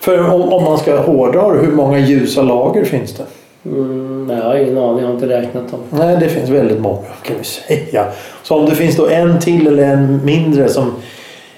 För 0.00 0.30
om, 0.30 0.42
om 0.42 0.64
man 0.64 0.78
ska 0.78 0.96
hårdra 0.96 1.42
hur 1.42 1.72
många 1.72 1.98
ljusa 1.98 2.42
lager 2.42 2.84
finns 2.84 3.14
det? 3.14 3.24
Mm, 3.64 4.26
nej, 4.26 4.36
jag 4.36 4.44
har 4.44 4.56
ingen 4.56 4.78
aning, 4.78 4.98
jag 4.98 5.06
har 5.06 5.14
inte 5.14 5.28
räknat 5.28 5.70
dem. 5.70 5.80
Nej, 5.90 6.16
det 6.20 6.28
finns 6.28 6.50
väldigt 6.50 6.80
många 6.80 7.06
kan 7.22 7.36
vi 7.38 7.44
säga. 7.44 8.06
Så 8.42 8.56
om 8.56 8.66
det 8.66 8.74
finns 8.74 8.96
då 8.96 9.06
en 9.06 9.40
till 9.40 9.66
eller 9.66 9.84
en 9.84 10.20
mindre 10.24 10.68
som... 10.68 10.92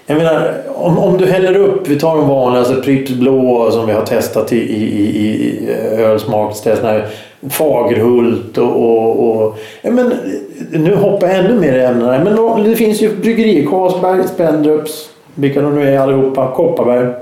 Jag 0.07 0.17
menar, 0.17 0.55
om, 0.75 0.99
om 0.99 1.17
du 1.19 1.27
häller 1.27 1.57
upp, 1.57 1.89
vi 1.89 2.01
tar 2.01 2.17
de 2.17 2.31
alltså 2.31 2.83
Pripps 2.83 3.11
blå 3.11 3.71
som 3.71 3.87
vi 3.87 3.93
har 3.93 4.03
testat 4.03 4.53
i, 4.53 4.57
i, 4.57 4.83
i, 4.83 5.19
i 5.19 5.69
eh, 5.71 6.01
ölsmakstest. 6.01 6.83
Fagerhult 7.51 8.59
och... 8.59 8.77
och, 8.77 9.31
och 9.31 9.59
ja, 9.83 9.91
men, 9.91 10.13
nu 10.71 10.95
hoppar 10.95 11.27
jag 11.27 11.37
ännu 11.37 11.61
mer 11.61 11.73
i 11.73 11.85
ämnena. 11.85 12.25
Men 12.25 12.37
då, 12.37 12.57
det 12.65 12.77
finns 12.77 13.03
ju 13.03 13.17
bryggerier, 13.17 13.67
Carlsberg, 13.67 14.29
Spendrups, 14.29 15.11
vilka 15.35 15.63
de 15.63 15.75
nu 15.75 15.95
är 15.95 15.99
allihopa, 15.99 16.53
Kopparberg. 16.55 17.15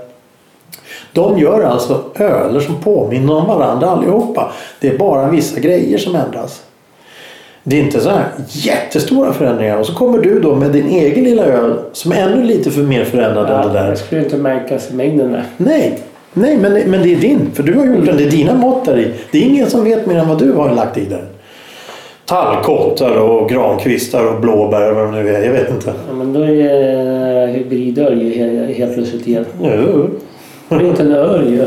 De 1.12 1.38
gör 1.38 1.62
alltså 1.62 2.04
öler 2.14 2.60
som 2.60 2.74
påminner 2.82 3.36
om 3.36 3.46
varandra 3.46 3.90
allihopa. 3.90 4.52
Det 4.80 4.88
är 4.88 4.98
bara 4.98 5.28
vissa 5.28 5.60
grejer 5.60 5.98
som 5.98 6.14
ändras. 6.14 6.62
Det 7.64 7.76
är 7.80 7.80
inte 7.84 8.00
så 8.00 8.08
här 8.10 8.24
jättestora 8.48 9.32
förändringar. 9.32 9.76
Och 9.78 9.86
så 9.86 9.94
kommer 9.94 10.18
du 10.18 10.40
då 10.40 10.54
med 10.54 10.70
din 10.70 10.86
egen 10.88 11.24
lilla 11.24 11.44
öl 11.44 11.74
som 11.92 12.12
är 12.12 12.16
ännu 12.16 12.42
lite 12.44 12.70
för 12.70 12.82
mer 12.82 13.04
förändrad 13.04 13.50
än 13.50 13.72
det 13.72 13.78
Ja, 13.78 13.82
där. 13.84 13.90
det 13.90 13.96
skulle 13.96 14.24
inte 14.24 14.36
märkas 14.36 14.90
i 14.90 14.94
mängden 14.94 15.32
där. 15.32 15.44
Nej, 15.56 15.98
Nej, 16.34 16.56
men, 16.56 16.72
men 16.72 17.02
det 17.02 17.12
är 17.12 17.16
din. 17.16 17.50
För 17.54 17.62
du 17.62 17.74
har 17.74 17.86
gjort 17.86 18.06
den. 18.06 18.16
Det 18.16 18.24
är 18.24 18.30
dina 18.30 18.54
mått 18.54 18.84
där 18.84 18.98
i. 18.98 19.10
Det 19.30 19.38
är 19.38 19.42
ingen 19.42 19.70
som 19.70 19.84
vet 19.84 20.06
mer 20.06 20.16
än 20.16 20.28
vad 20.28 20.38
du 20.38 20.52
har 20.52 20.74
lagt 20.74 20.98
i 20.98 21.04
den. 21.04 21.20
Tallkottar 22.24 23.16
och 23.16 23.48
grankvistar 23.48 24.26
och 24.34 24.40
blåbär 24.40 24.92
vad 24.92 25.04
det 25.14 25.22
nu 25.22 25.28
är. 25.34 25.42
Jag 25.44 25.52
vet 25.52 25.70
inte. 25.70 25.92
Ja, 26.08 26.14
men 26.14 26.32
då 26.32 26.40
är 26.40 26.46
det 27.46 27.52
hybridöl 27.52 28.20
helt 28.76 28.94
plötsligt 28.94 29.26
igen. 29.28 29.44
Jo, 29.62 30.08
Det 30.68 30.74
är 30.74 30.80
inte 30.88 31.02
en 31.02 31.12
öl 31.12 31.50
ju. 31.50 31.64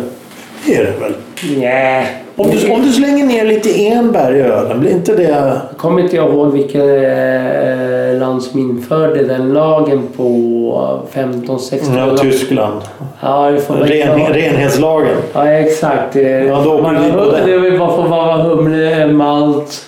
det 0.65 0.75
är 0.75 0.83
det 0.83 0.93
väl. 0.99 1.13
Nej. 1.57 2.07
Om 2.37 2.49
du, 2.51 2.71
om 2.71 2.81
du 2.81 2.91
slänger 2.91 3.25
ner 3.25 3.45
lite 3.45 3.85
enbär 3.87 4.35
i 4.35 4.41
ölen, 4.41 4.79
blir 4.79 4.91
inte 4.91 5.15
det... 5.15 5.23
Jag 5.23 5.77
kommer 5.77 6.01
inte 6.01 6.15
jag 6.15 6.29
ihåg 6.29 6.51
vilket 6.51 6.81
eh, 6.83 8.19
land 8.19 8.43
som 8.43 8.59
införde 8.59 9.23
den 9.23 9.53
lagen 9.53 10.07
på 10.17 11.01
15-16 11.13 11.97
Ja, 11.97 12.17
Tyskland. 12.17 12.81
Ja, 13.21 13.49
det 13.51 13.59
får 13.61 13.73
Ren, 13.75 14.19
renhetslagen. 14.33 15.17
Ja, 15.33 15.47
exakt. 15.51 16.15
Ja, 16.15 16.61
då 16.63 16.81
Man 16.81 16.95
har 16.95 17.31
den. 17.31 17.47
det 17.47 17.57
vill 17.57 17.79
bara 17.79 17.95
få 17.95 18.01
vara 18.01 18.37
humle, 18.37 19.07
malt 19.07 19.81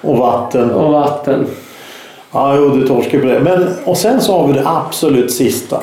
Och 0.00 0.16
vatten. 0.18 0.70
och 0.70 0.92
vatten. 0.92 1.46
Ja, 2.32 2.56
jo, 2.56 2.68
du 2.68 2.86
torskar 2.88 3.18
på 3.18 3.26
det. 3.26 3.40
Men, 3.40 3.68
och 3.84 3.96
sen 3.96 4.20
så 4.20 4.38
har 4.38 4.46
vi 4.46 4.52
det 4.52 4.62
absolut 4.64 5.32
sista. 5.32 5.80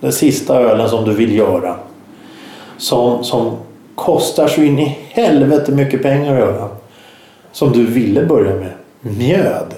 Den 0.00 0.12
sista 0.12 0.60
ölen 0.60 0.88
som 0.88 1.04
du 1.04 1.12
vill 1.14 1.36
göra. 1.36 1.74
Som, 2.78 3.24
som 3.24 3.50
kostar 3.94 4.48
så 4.48 4.60
in 4.60 4.78
i 4.78 4.98
helvete 5.10 5.72
mycket 5.72 6.02
pengar 6.02 6.32
att 6.32 6.38
göra. 6.38 6.68
Som 7.52 7.72
du 7.72 7.86
ville 7.86 8.22
börja 8.22 8.54
med. 8.54 8.72
Mjöd. 9.00 9.74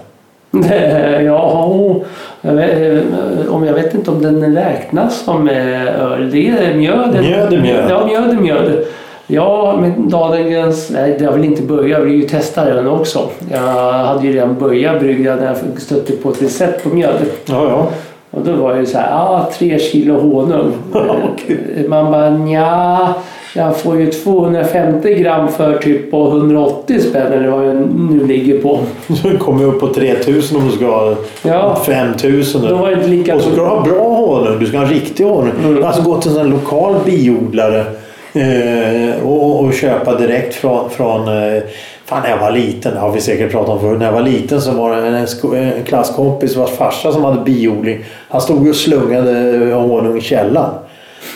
Ja, 1.24 2.00
jag 2.40 2.52
vet, 2.54 2.82
eh, 2.82 3.54
om 3.54 3.64
jag 3.64 3.74
vet 3.74 3.94
inte 3.94 4.10
om 4.10 4.22
den 4.22 4.54
räknas 4.54 5.24
som 5.24 5.48
eh, 5.48 6.02
öl. 6.02 6.30
Det 6.30 6.48
är 6.48 6.74
mjöd. 6.74 7.20
Mjöd 7.20 7.52
är 7.52 7.60
mjöd. 7.60 7.90
Ja, 7.90 8.06
mjöd 8.06 8.30
är 8.30 8.40
mjöd. 8.40 8.84
Ja, 9.26 9.78
men 9.80 10.08
Dahlgrens... 10.08 10.90
Nej, 10.90 11.24
har 11.24 11.32
väl 11.32 11.44
inte 11.44 11.62
börjat. 11.62 11.90
Jag 11.90 12.00
vill 12.00 12.14
ju 12.14 12.28
testa 12.28 12.64
den 12.64 12.86
också. 12.86 13.28
Jag 13.50 13.92
hade 13.92 14.26
ju 14.26 14.32
redan 14.32 14.58
börjat 14.58 15.00
brygga 15.00 15.36
när 15.36 15.46
jag 15.46 15.80
stötte 15.80 16.12
på 16.12 16.30
ett 16.30 16.42
recept 16.42 16.82
på 16.82 16.88
mjöd. 16.88 17.16
Ja, 17.46 17.68
ja. 17.68 17.88
Och 18.30 18.44
då 18.44 18.52
var 18.52 18.74
det 18.74 18.86
så 18.86 18.98
här, 18.98 19.12
ah, 19.12 19.50
tre 19.58 19.78
kilo 19.78 20.20
honung. 20.20 20.72
Man 21.88 22.12
bara, 22.12 22.30
nja, 22.30 23.14
jag 23.56 23.76
får 23.76 24.00
ju 24.00 24.10
250 24.10 25.14
gram 25.14 25.48
för 25.48 25.78
typ 25.78 26.10
på 26.10 26.26
180 26.28 27.00
spänn 27.00 27.32
eller 27.32 27.48
vad 27.48 27.68
jag 27.68 27.76
nu 27.96 28.26
ligger 28.26 28.58
på. 28.58 28.80
Du 29.22 29.38
kommer 29.38 29.64
upp 29.64 29.80
på 29.80 29.94
3000 29.94 30.56
om 30.56 30.68
du 30.68 30.76
ska 30.76 30.86
ha 30.86 31.14
Ja, 31.42 31.82
5000. 31.86 32.62
då 32.68 32.76
var 32.76 32.90
inte 32.90 33.08
lika... 33.08 33.34
Och 33.34 33.40
så 33.40 33.50
ska 33.50 33.62
du 33.62 33.68
ha 33.68 33.82
bra 33.82 34.08
honung. 34.08 34.58
Du 34.58 34.66
ska 34.66 34.78
ha 34.78 34.86
riktig 34.86 35.24
honung. 35.24 35.52
Mm. 35.64 35.84
Alltså 35.84 36.02
gå 36.02 36.20
till 36.20 36.36
en 36.36 36.50
lokal 36.50 36.94
biodlare 37.04 37.84
eh, 38.32 39.26
och, 39.26 39.64
och 39.64 39.74
köpa 39.74 40.18
direkt 40.18 40.54
från... 40.54 40.90
från 40.90 41.28
eh, 41.28 41.62
fan, 42.04 42.22
när 42.22 42.30
jag 42.30 42.38
var 42.38 42.50
liten, 42.50 42.94
det 42.94 43.00
har 43.00 43.12
vi 43.12 43.20
säkert 43.20 43.50
pratat 43.50 43.68
om 43.68 43.80
förut. 43.80 43.98
När 43.98 44.06
jag 44.06 44.12
var 44.12 44.22
liten 44.22 44.60
så 44.60 44.72
var 44.72 44.96
det 44.96 45.26
en 45.58 45.84
klasskompis 45.84 46.56
vars 46.56 46.70
farsa 46.70 47.12
som 47.12 47.24
hade 47.24 47.40
biodling. 47.44 48.04
Han 48.28 48.40
stod 48.40 48.68
och 48.68 48.76
slungade 48.76 49.32
honung 49.74 50.18
i 50.18 50.20
källaren. 50.20 50.74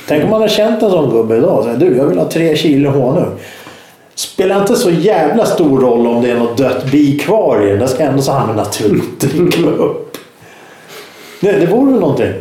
Tänk 0.09 0.25
om 0.25 0.31
man 0.31 0.41
hade 0.41 0.53
känt 0.53 0.83
en 0.83 0.91
sån 0.91 1.11
gubbe 1.11 1.37
idag. 1.37 1.63
Så 1.65 1.69
här, 1.71 1.77
du, 1.77 1.97
jag 1.97 2.05
vill 2.07 2.19
ha 2.19 2.25
tre 2.29 2.57
kilo 2.57 2.91
honung. 2.91 3.31
Spelar 4.15 4.61
inte 4.61 4.77
så 4.77 4.91
jävla 4.91 5.47
stor 5.47 5.81
roll 5.81 6.07
om 6.07 6.23
det 6.23 6.31
är 6.31 6.37
något 6.39 6.57
dött 6.57 6.85
bi 6.93 7.19
kvar 7.19 7.67
i 7.67 7.71
den. 7.71 7.79
Det 7.79 7.89
ska 7.89 8.03
ändå 8.03 8.23
så 8.23 8.33
han 8.33 8.57
naturligt 8.57 9.21
dricka 9.21 9.71
upp. 9.71 10.17
Nej, 11.41 11.57
det 11.61 11.67
vore 11.67 11.91
väl 11.91 12.01
någonting. 12.01 12.33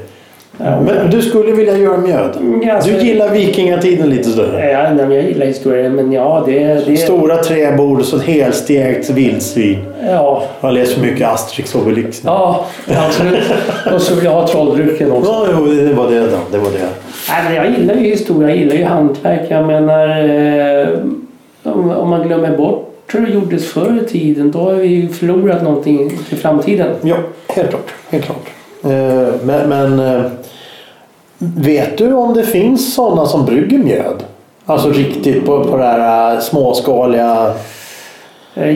Ja, 0.57 0.79
Men 0.81 1.09
du 1.11 1.21
skulle 1.21 1.51
vilja 1.51 1.77
göra 1.77 1.97
mjöd? 1.97 2.37
Ja, 2.63 2.73
alltså- 2.75 2.89
Du 2.91 2.97
gillar 2.97 3.29
vikingatiden 3.29 4.09
lite 4.09 4.29
sådär? 4.29 4.69
Ja, 4.69 4.93
nej, 4.93 5.05
men 5.07 5.11
jag 5.17 5.23
gillar 5.25 5.45
historier, 5.45 5.89
men 5.89 6.11
ja, 6.11 6.43
det... 6.45 6.83
det 6.85 6.97
Stora 6.97 7.37
träbord 7.37 7.99
och 7.99 8.05
så 8.05 8.15
ett 8.17 8.23
helstekt 8.23 9.09
vildsvin. 9.09 9.85
ja, 10.01 10.43
Jag 10.61 10.67
har 10.67 10.71
läst 10.73 10.93
för 10.93 11.01
mycket 11.01 11.27
Asterix 11.27 11.75
och 11.75 11.81
Obelix. 11.81 12.21
ja, 12.25 12.65
absolut. 12.87 13.43
Och 13.93 14.01
så 14.01 14.15
vill 14.15 14.23
jag 14.25 14.31
ha 14.31 14.47
trolldrycken 14.47 15.11
också. 15.11 15.31
Ja, 15.31 15.47
jo, 15.59 15.65
det 15.65 15.93
var 15.93 16.11
det 16.11 16.19
då. 16.19 16.37
Det 16.51 16.57
var 16.57 16.69
det. 16.71 16.89
Nej, 17.29 17.55
jag 17.55 17.69
gillar 17.71 17.93
ju 17.93 18.09
historia, 18.09 18.49
jag 18.49 18.57
gillar 18.57 18.75
ju 18.75 18.83
hantverk. 18.83 19.41
Jag 19.49 19.67
menar, 19.67 20.07
eh, 20.07 20.87
om, 21.63 22.09
man 22.09 22.27
glömmer 22.27 22.57
bort 22.57 22.93
hur 23.13 23.25
det 23.25 23.33
gjordes 23.33 23.71
förr 23.71 23.99
i 24.05 24.09
tiden, 24.09 24.51
då 24.51 24.59
har 24.59 24.73
vi 24.73 24.87
ju 24.87 25.07
förlorat 25.09 25.63
någonting 25.63 26.09
till 26.29 26.37
framtiden. 26.37 26.95
Ja, 27.01 27.15
helt 27.47 27.69
klart. 27.69 27.93
Helt 28.09 28.25
klart. 28.25 28.47
Eh, 28.83 29.33
Men, 29.43 29.69
men 29.69 29.99
eh, 29.99 30.21
vet 31.37 31.97
du 31.97 32.13
om 32.13 32.33
det 32.33 32.43
finns 32.43 32.93
sådana 32.93 33.25
som 33.25 33.45
brygger 33.45 33.77
mjöd? 33.77 34.23
Alltså 34.65 34.89
riktigt 34.89 35.45
på, 35.45 35.63
på 35.63 35.77
det 35.77 35.83
här 35.83 36.39
småskaliga... 36.39 37.53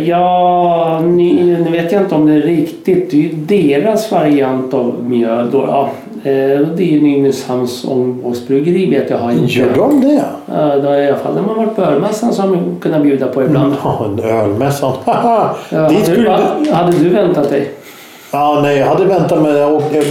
Ja, 0.05 1.01
nu 1.05 1.67
vet 1.71 1.91
jag 1.91 2.01
inte 2.01 2.15
om 2.15 2.25
det 2.25 2.33
är 2.33 2.41
riktigt. 2.41 3.11
Det 3.11 3.17
är 3.17 3.21
ju 3.21 3.29
deras 3.35 4.11
variant 4.11 4.73
av 4.73 5.03
mjöd. 5.03 5.47
Då, 5.51 5.65
ja. 5.67 5.89
Eh, 6.23 6.31
Det 6.75 6.83
är 6.83 6.91
ju 6.91 7.01
Nynäshamns 7.01 7.85
ångbågsbryggeri 7.85 8.89
vet 8.89 9.09
jag 9.09 9.17
har 9.17 9.31
inte. 9.31 9.53
Gör 9.53 9.75
de 9.75 10.01
det? 10.01 10.23
Ja, 10.45 10.75
då 10.75 10.95
I 10.95 11.07
alla 11.07 11.17
fall 11.17 11.35
när 11.35 11.41
man 11.41 11.55
varit 11.57 11.75
på 11.75 11.81
ölmässan 11.81 12.33
så 12.33 12.41
har 12.41 12.49
man 12.49 12.77
kunnat 12.81 13.03
bjuda 13.03 13.27
på 13.27 13.43
ibland. 13.43 13.75
Ja, 13.83 14.05
en 14.05 14.19
ölmässa. 14.29 14.93
Haha! 15.05 15.55
Ja, 15.69 15.77
hade, 15.79 16.15
du, 16.15 16.29
hade 16.71 16.97
du 16.97 17.09
väntat 17.09 17.49
dig? 17.49 17.71
Ja, 18.31 18.59
nej, 18.63 18.77
jag 18.77 18.85
hade 18.87 19.05
väntat 19.05 19.41
mig... 19.41 19.53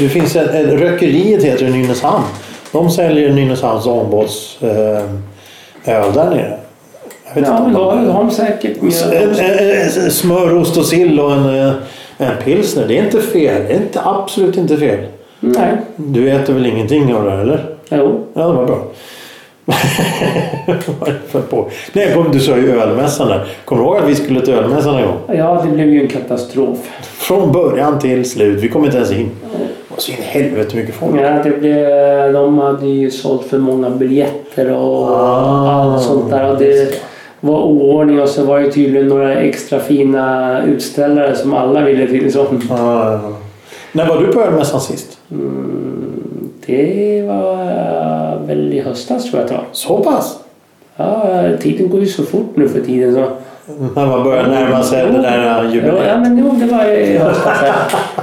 Det 0.01 0.09
finns 0.09 0.37
ett, 0.37 0.55
ett 0.55 0.81
Rökeriet 0.81 1.43
heter 1.45 1.65
det 1.65 1.71
i 1.71 1.73
Nynäshamn. 1.73 2.25
De 2.73 2.91
säljer 2.91 3.33
Nynäshamns 3.33 3.87
ångbåts 3.87 4.59
eh, 4.63 4.69
där 5.85 6.31
nere. 6.31 6.59
Jag 7.29 7.35
vet 7.41 7.49
Ja, 7.51 7.67
inte 7.67 7.79
om 7.81 7.97
de- 8.05 8.11
har 8.11 8.25
de 8.25 8.31
säkert 8.31 8.77
en, 8.83 10.11
smör, 10.11 10.57
ost 10.57 10.77
och 10.77 10.85
sill 10.87 11.21
och 11.21 11.33
en, 11.33 11.67
eh, 11.67 11.73
en 12.19 12.33
pilsner. 12.45 12.85
Det 12.89 12.99
är 12.99 13.05
inte 13.05 13.21
fel. 13.21 13.63
Det 13.69 13.73
är 13.75 13.77
inte, 13.77 14.01
absolut 14.05 14.57
inte 14.57 14.77
fel. 14.77 14.99
Nej, 15.41 15.77
Du 15.97 16.31
äter 16.31 16.53
väl 16.55 16.67
ingenting 16.67 17.15
av 17.15 17.25
det 17.25 17.33
eller? 17.33 17.65
jo. 17.91 18.25
Ja, 18.35 18.47
det 18.47 18.53
var 18.53 18.67
bra. 18.67 18.79
På? 21.51 21.69
Nej, 21.93 22.15
kom, 22.15 22.33
du 22.33 22.41
sa 22.41 22.57
ju 22.57 22.81
ölmässan 22.81 23.29
där. 23.29 23.45
Kommer 23.65 23.83
du 23.83 23.89
ihåg 23.89 23.97
att 23.97 24.09
vi 24.09 24.15
skulle 24.15 24.41
till 24.41 24.55
ölmässan 24.55 24.97
en 24.97 25.07
gång? 25.07 25.17
Ja, 25.37 25.63
det 25.67 25.71
blev 25.73 25.89
ju 25.89 26.01
en 26.03 26.09
katastrof. 26.09 26.79
Från 27.03 27.53
början 27.53 27.99
till 27.99 28.31
slut. 28.31 28.63
Vi 28.65 28.69
kom 28.69 28.85
inte 28.85 28.97
ens 28.97 29.13
in. 29.13 29.31
Det 29.53 29.59
var 29.89 29.99
så 29.99 30.13
in 30.13 30.19
i 30.19 30.23
helvete 30.23 30.77
mycket 30.77 30.95
folk. 30.95 31.21
Ja, 31.21 31.31
det 31.45 31.51
blev, 31.51 32.33
de 32.33 32.59
hade 32.59 32.87
ju 32.87 33.11
sålt 33.11 33.45
för 33.47 33.59
många 33.59 33.91
biljetter 33.91 34.73
och 34.73 35.09
Ah. 35.11 35.71
allt 35.71 36.03
sånt 36.03 36.31
där. 36.31 36.51
Och 36.53 36.59
det 36.59 36.95
var 37.41 37.63
oordning 37.63 38.21
och 38.21 38.29
så 38.29 38.45
var 38.45 38.61
det 38.61 38.73
tydligen 38.73 39.09
några 39.09 39.35
extra 39.35 39.79
fina 39.81 40.63
utställare 40.65 41.37
som 41.37 41.55
alla 41.55 41.81
ville 41.85 42.07
till. 42.07 42.39
Ah. 42.71 43.19
När 43.93 44.07
var 44.07 44.21
du 44.21 44.27
på 44.33 44.41
ölmässan 44.41 44.81
sist? 44.81 45.19
Mm, 45.31 46.51
det 46.67 47.23
var 47.29 47.53
eh, 47.63 48.47
väl 48.47 48.73
i 48.73 48.81
höstas 48.81 49.23
tror 49.31 49.35
jag 49.37 49.43
att 49.45 49.49
det 49.49 49.55
var. 49.55 49.65
Så 49.73 49.99
pass? 50.05 50.39
Ja, 50.97 51.43
tiden 51.61 51.89
går 51.91 52.01
ju 52.01 52.07
så 52.07 52.23
fort 52.23 52.53
nu 52.57 52.69
för 52.69 52.81
tiden. 52.81 53.15
Så. 53.15 53.25
När 53.95 54.07
man 54.07 54.25
börjar 54.25 54.47
närma 54.47 54.83
sig 54.83 55.07
det 55.13 55.23
där 55.23 55.45
Ja, 55.47 55.65
ja, 55.65 55.71
jubileet. 55.71 56.21
men 56.21 56.39
jo, 56.39 56.67
det 56.67 56.67
var 56.75 56.85
i 56.85 57.19
höstas. 57.19 57.59
ja. 57.63 58.23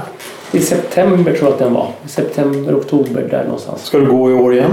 I 0.52 0.60
september 0.60 1.32
tror 1.32 1.44
jag 1.44 1.52
att 1.52 1.58
den 1.58 1.74
var. 1.74 1.86
September, 2.06 2.74
oktober 2.76 3.26
där 3.30 3.44
någonstans. 3.44 3.84
Ska 3.84 3.98
du 3.98 4.06
gå 4.06 4.30
i 4.30 4.34
år 4.34 4.54
igen? 4.54 4.70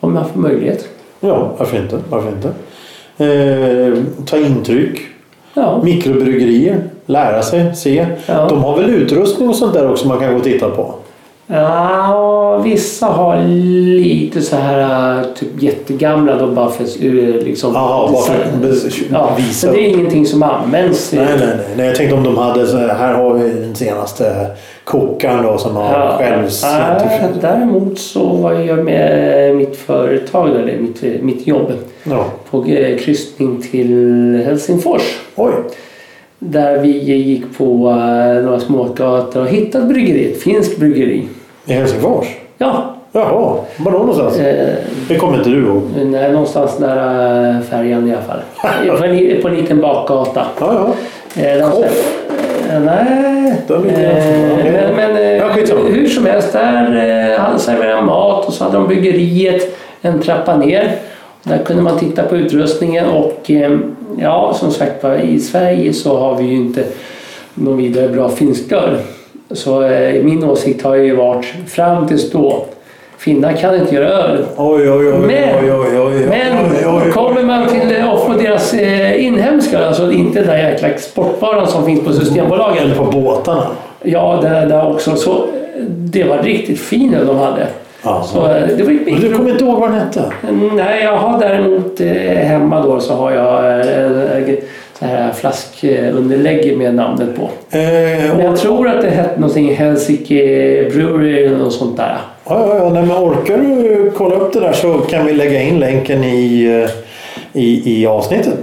Om 0.00 0.16
jag 0.16 0.28
får 0.30 0.40
möjlighet. 0.40 0.88
Ja, 1.20 1.52
varför 1.58 1.76
inte? 1.76 1.98
Varför 2.10 2.28
inte? 2.28 2.48
Eh, 3.24 3.98
ta 4.26 4.36
intryck. 4.36 5.00
Ja. 5.54 5.80
Mikrobryggerier. 5.84 6.82
Lära 7.06 7.42
sig. 7.42 7.74
Se. 7.76 8.06
Ja. 8.26 8.46
De 8.48 8.64
har 8.64 8.76
väl 8.76 8.90
utrustning 8.90 9.48
och 9.48 9.56
sånt 9.56 9.74
där 9.74 9.90
också 9.90 10.08
man 10.08 10.18
kan 10.20 10.30
gå 10.32 10.36
och 10.38 10.44
titta 10.44 10.70
på? 10.70 10.94
Ja, 11.54 12.58
vissa 12.64 13.06
har 13.06 13.44
lite 13.46 14.42
så 14.42 14.56
här 14.56 15.18
äh, 15.18 15.24
typ 15.34 15.62
jättegamla 15.62 16.36
då 16.36 16.46
bara 16.46 16.70
för 16.70 16.84
att 16.84 17.00
liksom... 17.44 17.74
Jaha, 17.74 18.12
bara 18.12 18.22
för 18.22 18.34
att 18.34 19.10
ja, 19.10 19.34
visa 19.36 19.66
Men 19.66 19.76
det 19.76 19.82
är 19.82 19.88
ingenting 19.88 20.26
som 20.26 20.42
används. 20.42 21.12
Nej, 21.12 21.24
nej, 21.24 21.38
nej, 21.38 21.56
nej. 21.76 21.86
Jag 21.86 21.96
tänkte 21.96 22.16
om 22.16 22.22
de 22.22 22.38
hade 22.38 22.66
så 22.66 22.76
här, 22.76 22.88
här 22.88 23.14
har 23.14 23.34
vi 23.34 23.48
den 23.60 23.74
senaste 23.74 24.46
kokaren 24.84 25.44
då 25.44 25.58
som 25.58 25.76
har 25.76 25.92
Ja, 25.92 26.16
självs... 26.18 26.62
ja, 26.62 27.28
däremot 27.40 27.98
så 27.98 28.24
var 28.24 28.52
jag 28.52 28.84
med 28.84 29.56
mitt 29.56 29.76
företag, 29.76 30.48
eller 30.48 30.78
mitt, 30.78 31.22
mitt 31.22 31.46
jobb, 31.46 31.72
Ja. 32.04 32.24
på 32.50 32.64
eh, 32.64 32.98
kryssning 32.98 33.62
till 33.70 34.42
Helsingfors. 34.46 35.18
Oj. 35.36 35.52
Där 36.38 36.78
vi 36.78 37.14
gick 37.14 37.58
på 37.58 37.64
äh, 37.90 38.44
några 38.44 38.60
smågator 38.60 39.40
och 39.40 39.48
hittade 39.48 39.84
ett 39.84 39.90
bryggeri, 39.90 40.32
ett 40.32 40.42
finskt 40.42 40.78
bryggeri. 40.78 41.28
I 41.66 41.72
Helsingfors? 41.72 42.26
Ja, 42.58 42.94
Jaha, 43.12 43.56
var 43.76 43.92
då 43.92 43.98
någonstans? 43.98 44.38
eh, 44.38 44.74
Det 45.08 45.16
kommer 45.16 45.38
inte 45.38 45.50
du 45.50 45.66
ihåg? 45.66 45.82
Nej, 46.04 46.32
någonstans 46.32 46.78
nära 46.78 47.48
äh, 47.48 47.60
färjan 47.60 48.08
i 48.08 48.12
alla 48.12 48.22
fall. 48.22 48.40
på, 48.98 49.04
en, 49.04 49.42
på 49.42 49.48
en 49.48 49.54
liten 49.54 49.80
bakgata. 49.80 50.46
Ja, 50.60 50.94
ja. 51.36 51.42
Eh, 51.42 51.58
de- 51.58 51.70
Koff? 51.70 52.18
Eh, 52.72 52.80
Nej. 52.80 53.52
Eh, 53.68 53.80
men 54.72 54.96
men 54.96 55.16
eh, 55.16 55.22
Ja, 55.36 55.48
hur 55.92 56.08
som 56.08 56.26
helst, 56.26 56.52
där 56.52 57.30
eh, 57.34 57.40
hade 57.40 57.58
serverat 57.58 58.04
mat 58.04 58.46
och 58.46 58.52
så 58.52 58.64
hade 58.64 58.76
de 58.76 58.88
byggeriet 58.88 59.76
en 60.02 60.20
trappa 60.20 60.56
ner. 60.56 60.94
Där 61.42 61.58
kunde 61.58 61.82
man 61.82 61.98
titta 61.98 62.22
på 62.22 62.36
utrustningen 62.36 63.06
och 63.08 63.50
eh, 63.50 63.78
ja, 64.18 64.54
som 64.54 64.70
sagt 64.70 65.02
var 65.02 65.14
i 65.16 65.40
Sverige 65.40 65.92
så 65.92 66.18
har 66.18 66.36
vi 66.36 66.44
ju 66.44 66.56
inte 66.56 66.84
någon 67.54 67.76
vidare 67.76 68.08
bra 68.08 68.28
finskt 68.28 68.72
öl. 68.72 68.96
Så 69.54 69.82
eh, 69.82 70.22
min 70.22 70.44
åsikt 70.44 70.84
har 70.84 70.94
ju 70.94 71.16
varit 71.16 71.46
fram 71.66 72.08
tills 72.08 72.30
då 72.30 72.64
Finnar 73.18 73.52
kan 73.52 73.74
inte 73.74 73.94
göra 73.94 74.08
öl. 74.08 74.44
Oj, 74.56 74.90
oj, 74.90 75.12
oj. 75.12 75.28
Men, 75.28 75.52
men 76.28 77.12
kommer 77.12 77.42
man 77.42 77.68
till 77.68 77.96
eh, 77.96 78.16
få 78.26 78.32
deras 78.32 78.74
eh, 78.74 79.24
inhemska, 79.24 79.86
alltså 79.86 80.12
inte 80.12 80.38
den 80.38 80.48
där 80.48 80.58
jäkla 80.58 80.88
sportvaran 80.98 81.66
som 81.66 81.84
finns 81.84 82.04
på 82.04 82.12
Systembolaget. 82.12 82.82
Eller 82.82 82.94
på 82.94 83.04
båtarna. 83.04 83.66
Ja, 84.02 84.38
det 84.42 84.48
där 84.48 84.90
också. 84.90 85.16
Så 85.16 85.44
det 85.88 86.24
var 86.24 86.38
riktigt 86.38 86.80
fin 86.80 87.14
öl 87.14 87.26
de 87.26 87.36
hade. 87.36 87.66
Så 88.02 88.46
eh, 88.46 88.68
det 88.76 88.82
var 88.82 89.10
Men 89.10 89.20
du 89.20 89.32
kommer 89.32 89.50
inte 89.50 89.64
ihåg 89.64 89.80
vad 89.80 89.90
den 89.90 90.00
hette? 90.00 90.32
Nej, 90.74 91.04
jag 91.04 91.16
har 91.16 91.40
däremot 91.40 92.00
eh, 92.00 92.08
hemma 92.46 92.80
då 92.80 93.00
så 93.00 93.14
har 93.14 93.30
jag 93.30 93.80
eh, 93.80 94.54
så 95.02 95.08
här 95.08 95.32
flaskunderlägg 95.32 96.78
med 96.78 96.94
namnet 96.94 97.36
på. 97.36 97.42
Eh, 97.42 97.78
Men 97.78 98.40
jag 98.40 98.52
or- 98.52 98.56
tror 98.56 98.88
att 98.88 99.02
det 99.02 99.10
hette 99.10 99.40
någonting 99.40 99.74
Helsinki 99.74 100.36
Brewery 100.94 101.44
eller 101.44 101.58
något 101.58 101.72
sånt 101.72 101.96
där. 101.96 102.16
Ja, 102.48 102.66
ja, 102.68 102.76
ja. 102.76 102.88
Nej, 102.90 103.02
men 103.06 103.16
orkar 103.16 103.58
du 103.58 104.12
kolla 104.16 104.34
upp 104.34 104.52
det 104.52 104.60
där 104.60 104.72
så 104.72 104.92
kan 104.92 105.26
vi 105.26 105.32
lägga 105.32 105.62
in 105.62 105.78
länken 105.80 106.24
i, 106.24 106.64
eh, 106.84 107.60
i, 107.62 108.00
i 108.00 108.06
avsnittet. 108.06 108.58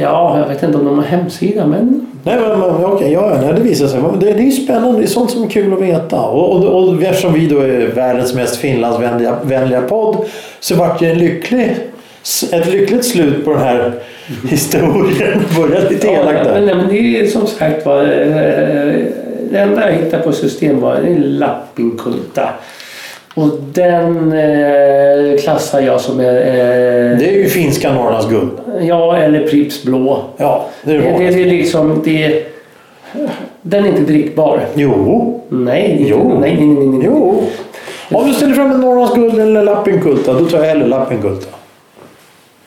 Ja, 0.00 0.38
jag 0.38 0.48
vet 0.48 0.62
inte 0.62 0.78
om 0.78 0.84
de 0.84 0.98
har 0.98 1.04
hemsida 1.04 1.66
men 1.66 2.06
Nej, 2.24 2.36
men, 2.40 2.58
men 2.60 2.84
okej, 2.84 3.12
ja, 3.12 3.38
ja, 3.46 3.52
det 3.52 3.60
visar 3.62 3.86
sig. 3.86 4.00
Det, 4.20 4.32
det 4.32 4.42
är 4.46 4.50
spännande. 4.50 4.98
Det 4.98 5.04
är 5.04 5.08
sånt 5.08 5.30
som 5.30 5.42
är 5.42 5.48
kul 5.48 5.72
att 5.72 5.80
veta. 5.82 6.20
Och, 6.20 6.56
och, 6.56 6.88
och 6.88 7.02
eftersom 7.02 7.32
vi 7.34 7.46
då 7.46 7.58
är 7.60 7.86
världens 7.94 8.34
mest 8.34 8.56
Finlandsvänliga 8.56 9.36
vänliga 9.42 9.80
podd 9.82 10.16
så 10.60 10.74
vart 10.76 10.98
det 11.00 11.10
en 11.10 11.18
lycklig, 11.18 11.76
ett 12.52 12.66
lyckligt 12.72 13.04
slut 13.04 13.44
på 13.44 13.50
den 13.50 13.60
här 13.60 13.92
historien. 14.50 15.42
Började 15.56 15.90
lite 15.90 16.06
elakt 16.08 16.44
men, 16.44 16.54
där. 16.54 16.60
nej, 16.60 16.74
men 16.74 16.88
det 16.88 17.20
är 17.20 17.26
som 17.26 17.46
sagt 17.46 17.86
var 17.86 18.02
eh, 18.02 18.94
det 19.50 19.58
enda 19.58 19.90
jag 19.90 19.96
hittade 19.98 20.22
på 20.22 20.32
system 20.32 20.80
var 20.80 20.94
en 20.94 21.38
lappinkulta. 21.38 22.48
Och 23.34 23.48
den 23.72 24.32
eh, 24.32 25.38
klassar 25.42 25.80
jag 25.80 26.00
som 26.00 26.20
eh, 26.20 26.26
Det 26.26 27.28
är 27.28 27.32
ju 27.32 27.46
finska 27.48 27.92
Norrlands 27.92 28.28
guld. 28.28 28.50
ja 28.82 29.16
eller 29.16 29.46
Pripps 29.46 29.82
blå. 29.82 30.24
Ja, 30.36 30.66
det 30.84 30.92
är 30.92 30.98
Det, 30.98 31.30
det 31.30 31.42
är 31.42 31.46
liksom 31.46 32.02
det, 32.04 32.42
den 33.62 33.84
är 33.84 33.88
inte 33.88 34.02
drickbar. 34.12 34.60
Jo, 34.74 35.40
Nej, 35.48 35.96
inte, 35.98 36.10
Jo. 36.10 36.38
nej, 36.40 36.56
nej, 36.56 36.66
nej, 36.66 36.86
nej. 36.86 37.00
jo. 37.04 37.44
Om 38.12 38.28
du 38.28 38.34
ställer 38.34 38.54
fram 38.54 38.70
en 38.72 38.80
Norrlands 38.80 39.14
guld 39.14 39.38
eller 39.40 39.62
lappinkulta, 39.62 40.32
då 40.32 40.44
tar 40.44 40.58
jag 40.58 40.64
hellre 40.64 40.86
lappinkulta. 40.86 41.48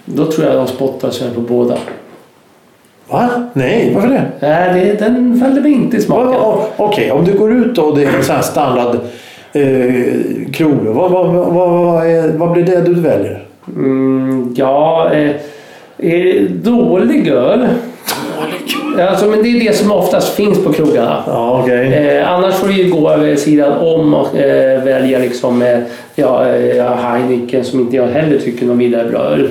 Då 0.05 0.25
tror 0.25 0.47
jag 0.47 0.55
de 0.55 0.67
spottar 0.67 1.09
sig 1.09 1.33
på 1.35 1.41
båda. 1.41 1.77
Va? 3.07 3.29
Nej, 3.53 3.91
varför 3.95 4.09
det? 4.09 4.25
Nej, 4.39 4.73
det, 4.73 5.05
den 5.05 5.39
fällde 5.39 5.61
mig 5.61 5.71
inte 5.71 5.97
i 5.97 6.01
smaken. 6.01 6.41
Okej, 6.77 7.11
om 7.11 7.25
du 7.25 7.33
går 7.37 7.53
ut 7.53 7.77
och 7.77 7.97
det 7.97 8.03
är 8.03 8.17
en 8.17 8.23
sån 8.23 8.35
här 8.35 8.41
standard 8.41 8.95
eh, 9.53 10.51
krog, 10.53 10.77
vad, 10.85 11.11
vad, 11.11 11.33
vad, 11.53 12.07
är, 12.07 12.31
vad 12.37 12.51
blir 12.51 12.63
det 12.63 12.81
du 12.81 12.93
väljer? 12.93 13.45
Mm, 13.75 14.53
ja, 14.57 15.11
eh, 15.97 16.41
dålig 16.49 17.27
öl. 17.27 17.67
Alltså, 18.99 19.25
men 19.25 19.43
det 19.43 19.49
är 19.49 19.59
det 19.59 19.75
som 19.75 19.91
oftast 19.91 20.35
finns 20.35 20.63
på 20.63 20.73
krogarna. 20.73 21.23
Ja, 21.27 21.61
okej. 21.63 21.93
Eh, 21.93 22.31
annars 22.31 22.55
får 22.55 22.67
du 22.67 22.89
gå 22.89 23.09
över 23.09 23.35
sidan 23.35 23.77
om 23.77 24.13
och 24.13 24.37
eh, 24.37 24.83
välja 24.83 25.19
liksom, 25.19 25.61
eh, 25.61 25.79
ja, 26.15 26.47
eh, 26.47 26.95
Heineken 26.95 27.63
som 27.63 27.79
inte 27.79 27.95
jag 27.95 28.07
heller 28.07 28.39
tycker 28.39 28.65
någon 28.65 28.77
vidare 28.77 29.09
bra 29.09 29.19
öl. 29.19 29.49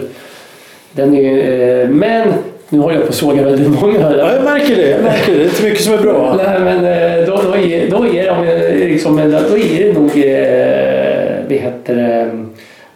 Den 0.94 1.16
är 1.16 1.82
eh, 1.82 1.88
men 1.88 2.28
nu 2.68 2.78
håller 2.78 2.94
jag 2.94 3.04
på 3.04 3.08
att 3.08 3.14
såga 3.14 3.42
väldigt 3.42 3.80
många. 3.80 4.00
Ja, 4.00 4.32
jag 4.32 4.44
märker 4.44 4.76
det. 4.76 4.90
Jag 4.90 5.02
märker 5.02 5.32
det. 5.32 5.38
Det 5.38 5.44
är 5.44 5.48
inte 5.48 5.62
mycket 5.62 5.84
som 5.84 5.94
är 5.94 5.98
bra. 5.98 6.34
Nej, 6.36 6.60
men 6.60 6.84
eh, 6.84 7.26
då, 7.26 7.40
då, 7.42 7.56
är, 7.56 7.90
då, 7.90 8.06
är 8.06 8.44
det, 8.44 8.88
liksom, 8.88 9.16
då 9.16 9.56
är 9.56 9.84
det 9.84 9.92
nog 9.92 10.10
eh, 10.16 11.24
vad 11.48 11.58
heter 11.58 11.94
det, 11.94 12.30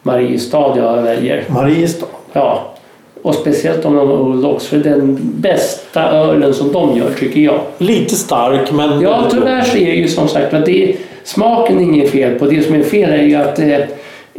Mariestad 0.02 0.74
jag 0.76 1.02
väljer. 1.02 1.44
Mariestad. 1.48 2.06
Ja. 2.32 2.74
Och 3.22 3.34
speciellt 3.34 3.84
om 3.84 3.96
de 3.96 4.08
har 4.08 4.20
Old 4.20 4.44
Ox, 4.44 4.66
för 4.66 4.76
den 4.76 5.18
bästa 5.22 6.10
ölen 6.10 6.54
som 6.54 6.72
de 6.72 6.96
gör 6.96 7.10
tycker 7.18 7.40
jag. 7.40 7.60
Lite 7.78 8.14
stark, 8.14 8.72
men... 8.72 9.00
Ja, 9.00 9.26
tyvärr 9.30 9.62
så 9.62 9.76
är 9.76 9.86
det 9.86 9.96
ju 9.96 10.08
som 10.08 10.28
sagt 10.28 10.54
att 10.54 10.66
det, 10.66 10.96
smaken 11.24 11.78
är 11.78 11.82
inget 11.82 12.10
fel 12.10 12.38
på. 12.38 12.46
Det 12.46 12.62
som 12.62 12.74
är 12.74 12.82
fel 12.82 13.10
är 13.10 13.22
ju 13.22 13.34
att 13.34 13.58
eh, 13.58 13.78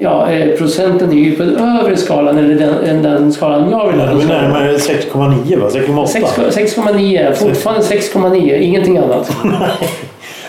ja, 0.02 0.32
eh, 0.32 0.58
procenten 0.58 1.12
är 1.12 1.16
ju 1.16 1.36
på 1.36 1.44
den 1.44 1.58
övre 1.58 1.98
skalan 1.98 2.38
eller 2.38 2.56
den, 2.56 2.84
än 2.84 3.04
den 3.04 3.34
skalan 3.34 3.72
jag 3.72 3.92
vill 3.92 4.00
ha. 4.00 4.08
Den 4.08 4.22
är 4.22 4.26
närmare 4.26 4.78
6,9 4.78 5.60
va? 5.60 5.70
6,8? 5.70 6.52
6 6.52 6.78
6,9, 6.78 7.34
fortfarande 7.34 7.84
6,9, 7.86 8.56
ingenting 8.56 8.98
annat. 8.98 9.32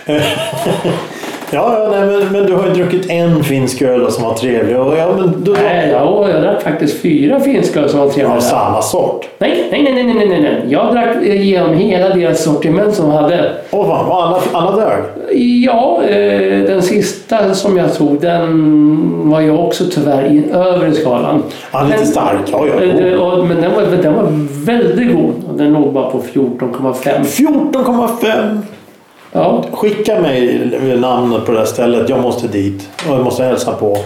Ja, 1.52 1.78
ja 1.78 1.88
nej, 1.90 2.06
men, 2.06 2.32
men 2.32 2.46
du 2.46 2.54
har 2.54 2.66
ju 2.66 2.72
druckit 2.72 3.10
en 3.10 3.44
finsk 3.44 3.82
öl 3.82 4.10
som 4.12 4.24
var 4.24 4.34
trevlig. 4.34 4.76
Och, 4.80 4.96
ja, 4.98 5.08
men 5.18 5.44
du, 5.44 5.52
Nej, 5.52 5.90
ja, 5.92 6.28
jag 6.30 6.42
drack 6.42 6.62
faktiskt 6.62 7.02
fyra 7.02 7.40
finska 7.40 7.88
som 7.88 8.00
var 8.00 8.08
trevliga. 8.08 8.36
Av 8.36 8.40
samma 8.40 8.82
sort. 8.82 9.28
Nej, 9.38 9.68
nej, 9.70 9.82
nej, 9.82 9.92
nej, 10.04 10.14
nej, 10.14 10.28
nej, 10.28 10.42
nej. 10.42 10.62
Jag 10.68 10.92
drack 10.94 11.16
igenom 11.22 11.74
hela 11.74 12.08
deras 12.14 12.44
sortiment 12.44 12.94
som 12.94 13.04
de 13.10 13.12
hade. 13.16 13.52
Åh 13.70 13.86
fan, 13.88 14.08
var 14.08 14.22
alla, 14.22 14.40
alla 14.52 14.76
dög? 14.76 15.02
Ja, 15.64 16.02
eh, 16.08 16.62
den 16.66 16.82
sista 16.82 17.54
som 17.54 17.76
jag 17.76 17.94
tog 17.94 18.20
den 18.20 19.30
var 19.30 19.40
ju 19.40 19.50
också 19.58 19.84
tyvärr 19.94 20.24
i 20.24 20.42
övre 20.52 20.92
skalan. 20.92 21.42
Ja, 21.72 21.82
lite 21.82 21.96
Men- 21.98 22.06
stark. 22.06 22.40
Ja, 22.52 22.66
ja. 22.66 22.82
Eh, 22.84 22.94
det- 22.96 23.16
och- 23.16 23.46
Men 23.48 23.60
den 23.62 23.70
var, 23.74 23.82
den 24.02 24.14
var 24.14 24.26
väldigt 24.66 25.12
god. 25.12 25.34
Den 25.58 25.72
låg 25.72 25.92
bara 25.92 26.10
på 26.10 26.18
14,5. 26.32 27.24
14,5! 27.24 28.58
Ja, 29.32 29.64
Skicka 29.72 30.20
mig 30.20 30.70
namnet 31.00 31.46
på 31.46 31.52
det 31.52 31.58
här 31.58 31.64
stället. 31.64 32.08
Jag 32.08 32.20
måste 32.20 32.48
dit. 32.48 32.88
Och 33.08 33.14
jag 33.14 33.24
måste 33.24 33.42
hälsa 33.44 33.72
på. 33.72 33.96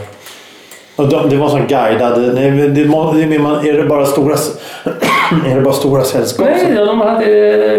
Och 0.96 1.08
de, 1.08 1.28
det 1.28 1.36
var 1.36 1.48
sån 1.48 1.66
guidad. 1.66 2.34
Nej, 2.34 2.50
det, 2.50 2.68
det, 2.68 2.80
är 2.80 3.72
det 3.72 3.88
bara 3.88 4.06
stora, 4.06 4.34
är 5.46 5.54
det 5.54 5.60
bara 5.60 5.74
stora 5.74 6.02
sällskap? 6.04 6.46
nej, 6.50 6.74
de 6.86 7.00
hade 7.00 7.26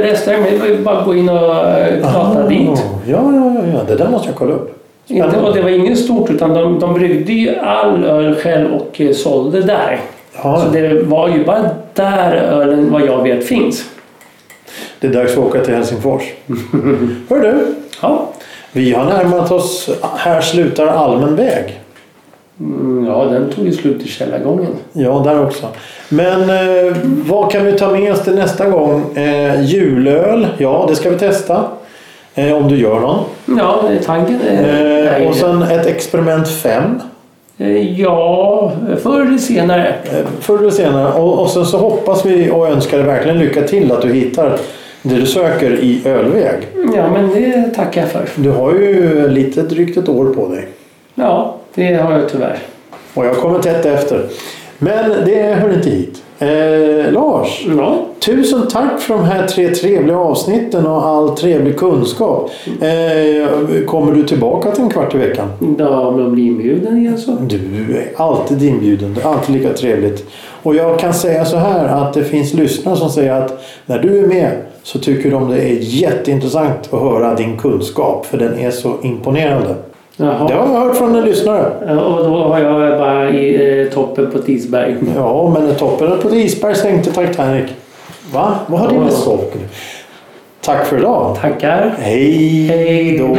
restaurang. 0.04 0.42
men 0.42 0.52
Det 0.54 0.58
var 0.60 0.68
ju 0.68 0.78
bara 0.78 0.98
att 0.98 1.06
gå 1.06 1.16
in 1.16 1.30
och 1.30 1.56
eh, 1.56 2.02
prata 2.02 2.44
Ah, 2.44 2.48
dit. 2.50 2.70
Ja, 3.08 3.32
ja, 3.34 3.54
ja, 3.56 3.62
ja. 3.74 3.80
Det 3.88 3.96
där 3.96 4.10
måste 4.10 4.28
jag 4.28 4.36
kolla 4.36 4.54
upp. 4.54 4.72
Inte, 5.08 5.38
och 5.40 5.54
det 5.56 5.62
var 5.62 5.70
inget 5.70 6.00
stort 6.00 6.30
utan 6.30 6.54
de, 6.54 6.80
de 6.80 6.94
bryggde 6.94 7.34
ju 7.34 7.56
all 7.60 8.04
öl 8.04 8.36
själv 8.36 8.74
och 8.74 9.02
eh, 9.02 9.12
sålde 9.12 9.62
där. 9.62 10.00
Ja, 10.44 10.62
Så 10.62 10.70
det 10.70 11.04
var 11.04 11.30
ju 11.30 11.44
bara 11.46 11.70
där 11.94 12.36
ölen 12.36 12.92
vad 12.92 13.02
jag 13.02 13.24
vet 13.24 13.48
finns. 13.48 13.86
Det 15.08 15.18
är 15.20 15.24
dags 15.24 15.32
att 15.32 15.38
åka 15.38 15.60
till 15.60 15.74
Helsingfors. 15.74 16.22
Hör 17.30 17.40
du, 17.42 17.66
Ja, 18.02 18.30
vi 18.72 18.94
har 18.94 19.06
närmat 19.06 19.52
oss. 19.52 19.90
Här 20.18 20.42
slutar 20.42 20.88
allmän 20.88 21.36
väg. 21.36 21.80
mm, 22.60 23.06
ja 23.06 23.26
den 23.26 23.50
tog 23.50 23.66
ju 23.66 23.72
slut 23.72 24.02
i 24.04 24.08
källargången. 24.08 24.72
Ja, 24.94 25.22
där 25.26 25.44
också. 25.46 25.66
Men 26.10 26.42
eh, 26.50 26.96
vad 27.26 27.52
kan 27.52 27.66
vi 27.66 27.72
ta 27.72 27.90
med 27.92 28.14
oss 28.14 28.24
till 28.24 28.36
nästa 28.36 28.70
gång? 28.70 29.18
Eh, 29.18 29.62
julöl, 29.66 30.48
ja 30.58 30.86
det 30.90 30.96
ska 30.96 31.10
vi 31.10 31.18
testa. 31.20 31.64
Eh, 32.36 32.54
om 32.54 32.68
du 32.68 32.78
gör 32.78 33.00
någon. 33.00 33.20
Ja, 33.58 33.84
det 33.90 33.96
är 33.96 34.00
tanken 34.00 34.42
är... 34.50 35.22
Eh, 35.22 35.28
och 35.28 35.36
sen 35.36 35.62
ett 35.62 35.86
experiment 35.86 36.48
5. 36.48 37.02
Eh, 37.58 38.00
Ja, 38.02 38.72
förr 39.04 39.22
eller 39.22 39.38
senare. 39.38 39.88
Eh, 39.88 40.26
förr 40.40 40.58
eller 40.58 40.70
senare. 40.72 41.14
Och, 41.14 41.40
och 41.40 41.50
sen 41.50 41.66
så 41.66 41.78
hoppas 41.78 42.26
vi 42.26 42.52
och 42.52 42.68
önskar 42.68 42.98
dig 42.98 43.08
verkligen 43.08 43.40
lycka 43.40 43.62
till 43.62 43.92
att 43.92 44.02
du 44.02 44.14
hittar 44.14 44.58
det 45.10 45.16
du 45.16 45.26
söker 45.26 45.72
i 45.72 46.02
ölväg. 46.06 46.68
Ja, 46.96 47.10
men 47.12 47.30
det 47.30 47.70
tackar 47.76 48.02
jag 48.02 48.10
för. 48.10 48.30
Du 48.36 48.50
har 48.50 48.72
ju 48.74 49.28
lite 49.30 49.62
drygt 49.62 49.98
ett 49.98 50.10
år 50.10 50.26
på 50.26 50.48
dig. 50.48 50.68
Ja, 51.16 51.56
det 51.76 51.94
har 51.94 52.12
jag 52.12 52.30
tyvärr. 52.30 52.58
Och 53.14 53.26
jag 53.26 53.36
kommer 53.38 53.60
tätt 53.60 53.86
efter. 53.86 54.26
Men 54.78 55.12
det 55.26 55.44
hör 55.44 55.74
inte 55.74 55.90
hit. 55.90 56.22
Eh, 56.40 57.12
Lars, 57.12 57.66
Ja, 57.78 58.06
tusen 58.20 58.68
tack 58.68 59.00
för 59.02 59.14
de 59.14 59.24
här 59.24 59.48
tre 59.48 59.68
trevliga 59.70 60.18
avsnitten 60.18 60.86
och 60.88 61.06
all 61.06 61.30
trevlig 61.38 61.78
kunskap. 61.78 62.52
Eh, 62.82 63.86
kommer 63.86 64.12
du 64.12 64.24
tillbaka 64.24 64.72
till 64.72 64.84
en 64.84 64.90
kvart 64.90 65.16
i 65.16 65.18
veckan? 65.18 65.48
ja 65.80 66.12
men 66.12 66.32
blir 66.32 66.44
inbjuden 66.46 66.98
igen 66.98 67.18
så. 67.18 67.32
Du 67.32 67.56
är 67.98 68.08
alltid 68.16 68.64
inbjuden. 68.64 69.14
Det 69.14 69.22
är 69.22 69.34
alltid 69.34 69.56
lika 69.56 69.74
trevligt. 69.74 70.26
Och 70.64 70.76
jag 70.76 71.00
kan 71.00 71.14
säga 71.14 71.46
så 71.46 71.58
här 71.58 71.88
att 71.88 72.14
det 72.14 72.24
finns 72.24 72.54
lyssnare 72.54 72.96
som 72.96 73.10
säger 73.10 73.32
att 73.32 73.64
när 73.86 74.00
du 74.00 74.20
är 74.20 74.28
med 74.28 74.52
så 74.86 75.00
tycker 75.00 75.32
de 75.32 75.52
det 75.52 75.62
är 75.62 75.78
jätteintressant 75.80 76.94
att 76.94 77.00
höra 77.00 77.36
din 77.36 77.58
kunskap 77.58 78.26
för 78.26 78.38
den 78.38 78.60
är 78.60 78.72
så 78.72 78.94
imponerande. 79.04 79.76
Jaha. 80.18 80.48
Det 80.48 80.54
har 80.54 80.68
jag 80.74 80.80
hört 80.80 80.98
från 80.98 81.16
en 81.16 81.26
lyssnare. 81.26 81.96
Och 81.96 82.24
då 82.24 82.44
har 82.44 82.60
jag 82.60 83.00
bara 83.00 83.30
i 83.30 83.82
eh, 83.82 83.94
toppen 83.94 84.32
på 84.32 84.38
ett 84.38 84.50
isberg. 84.50 84.96
Ja, 85.16 85.56
men 85.60 85.76
toppen 85.76 86.20
på 86.22 86.28
ett 86.28 86.34
isberg 86.34 86.76
sänkte 86.76 87.12
Titanic. 87.12 87.72
Va? 88.34 88.60
Vad 88.68 88.80
har 88.80 88.88
det 88.88 89.00
med 89.00 89.12
saker 89.14 89.60
Tack 90.62 90.86
för 90.86 90.98
idag. 90.98 91.38
Tackar. 91.42 91.96
Hej 92.00 92.68
Hej 92.68 93.18
då. 93.18 93.38